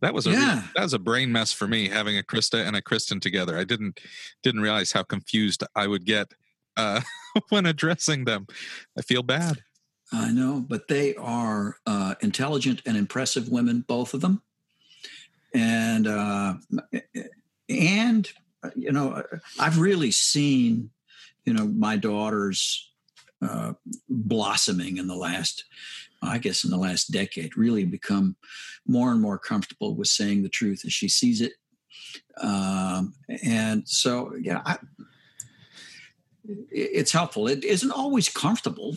[0.00, 0.62] That was a real- Yeah.
[0.74, 3.58] that was a brain mess for me having a Krista and a Kristen together.
[3.58, 4.00] I didn't
[4.42, 6.32] didn't realize how confused I would get
[6.76, 7.00] uh,
[7.48, 8.46] when addressing them.
[8.98, 9.62] I feel bad.
[10.12, 14.42] I know, but they are uh, intelligent and impressive women, both of them,
[15.54, 16.54] and uh,
[17.68, 18.30] and
[18.74, 19.22] you know,
[19.58, 20.90] I've really seen
[21.44, 22.90] you know my daughters
[23.42, 23.72] uh,
[24.08, 25.64] blossoming in the last,
[26.22, 27.56] I guess, in the last decade.
[27.56, 28.36] Really become
[28.86, 31.52] more and more comfortable with saying the truth as she sees it,
[32.40, 34.78] um, and so yeah, I,
[36.70, 37.48] it's helpful.
[37.48, 38.96] It isn't always comfortable.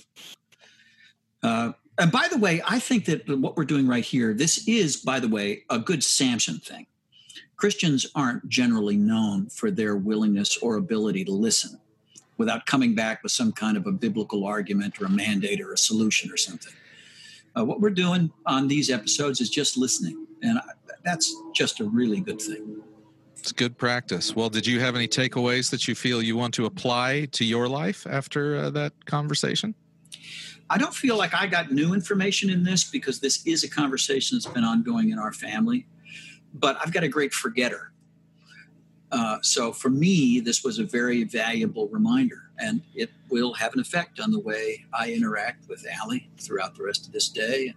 [1.43, 4.97] Uh, and by the way, I think that what we're doing right here, this is,
[4.97, 6.85] by the way, a good Samson thing.
[7.55, 11.79] Christians aren't generally known for their willingness or ability to listen
[12.38, 15.77] without coming back with some kind of a biblical argument or a mandate or a
[15.77, 16.73] solution or something.
[17.57, 20.27] Uh, what we're doing on these episodes is just listening.
[20.43, 20.61] And I,
[21.03, 22.83] that's just a really good thing.
[23.39, 24.35] It's good practice.
[24.35, 27.67] Well, did you have any takeaways that you feel you want to apply to your
[27.67, 29.73] life after uh, that conversation?
[30.70, 34.38] I don't feel like I got new information in this because this is a conversation
[34.38, 35.88] that's been ongoing in our family.
[36.53, 37.91] But I've got a great forgetter.
[39.11, 43.80] Uh, so for me, this was a very valuable reminder, and it will have an
[43.80, 47.74] effect on the way I interact with Allie throughout the rest of this day,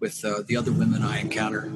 [0.00, 1.70] with uh, the other women I encounter.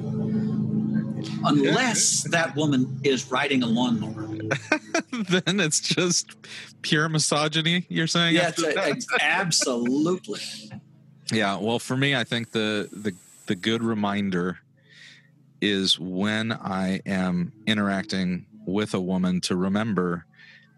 [1.43, 4.27] Unless that woman is riding a lawnmower.
[5.29, 6.35] then it's just
[6.81, 7.85] pure misogyny.
[7.89, 8.35] You're saying?
[8.35, 8.89] Yeah, after it's a- that?
[8.89, 10.39] ex- absolutely.
[11.31, 13.13] Yeah, well, for me, I think the the
[13.47, 14.59] the good reminder
[15.61, 20.25] is when I am interacting with a woman to remember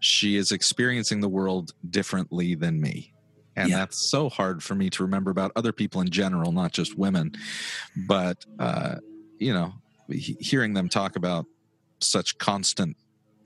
[0.00, 3.12] she is experiencing the world differently than me.
[3.56, 3.78] And Yeah.
[3.78, 7.32] that's so hard for me to remember about other people in general, not just women.
[8.06, 8.96] But uh,
[9.38, 9.72] you know,
[10.10, 11.46] hearing them talk about
[12.00, 12.96] such constant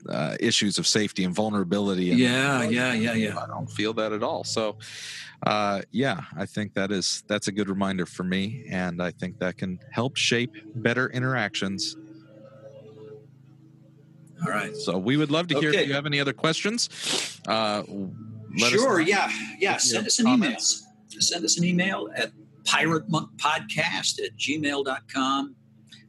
[0.07, 3.37] uh, issues of safety and vulnerability and Yeah, yeah, yeah, yeah.
[3.37, 4.43] I don't feel that at all.
[4.43, 4.77] So,
[5.45, 9.39] uh, yeah, I think that is that's a good reminder for me, and I think
[9.39, 11.97] that can help shape better interactions.
[14.45, 14.73] All right.
[14.75, 15.81] So, we would love to hear Okay.
[15.83, 17.41] if you have any other questions.
[17.45, 17.83] Uh,
[18.57, 19.29] let sure, yeah,
[19.59, 19.77] yeah.
[19.77, 20.57] Send us an email.
[21.09, 22.31] Send us an email at
[22.63, 25.55] piratemonkpodcast at gmail.com.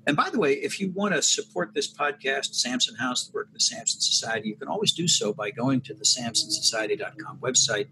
[0.06, 3.48] And by the way, if you want to support this podcast, Samson House, the work
[3.48, 7.88] of the Samson Society, you can always do so by going to the samsonsociety.com website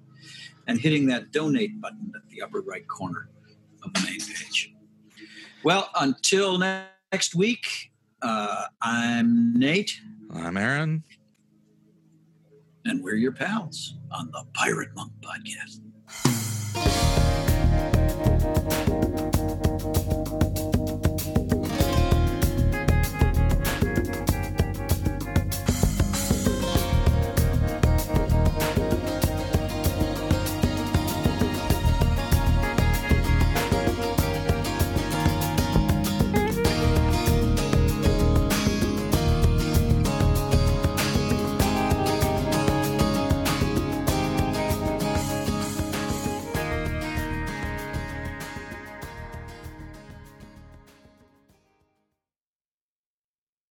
[0.67, 3.29] and hitting that donate button at the upper right corner
[3.83, 4.75] of the main page.
[5.63, 7.91] Well, until next week,
[8.23, 10.01] uh, I'm Nate,
[10.33, 11.05] I'm Aaron.
[12.85, 15.81] and we're your pals on the Pirate Monk Podcast.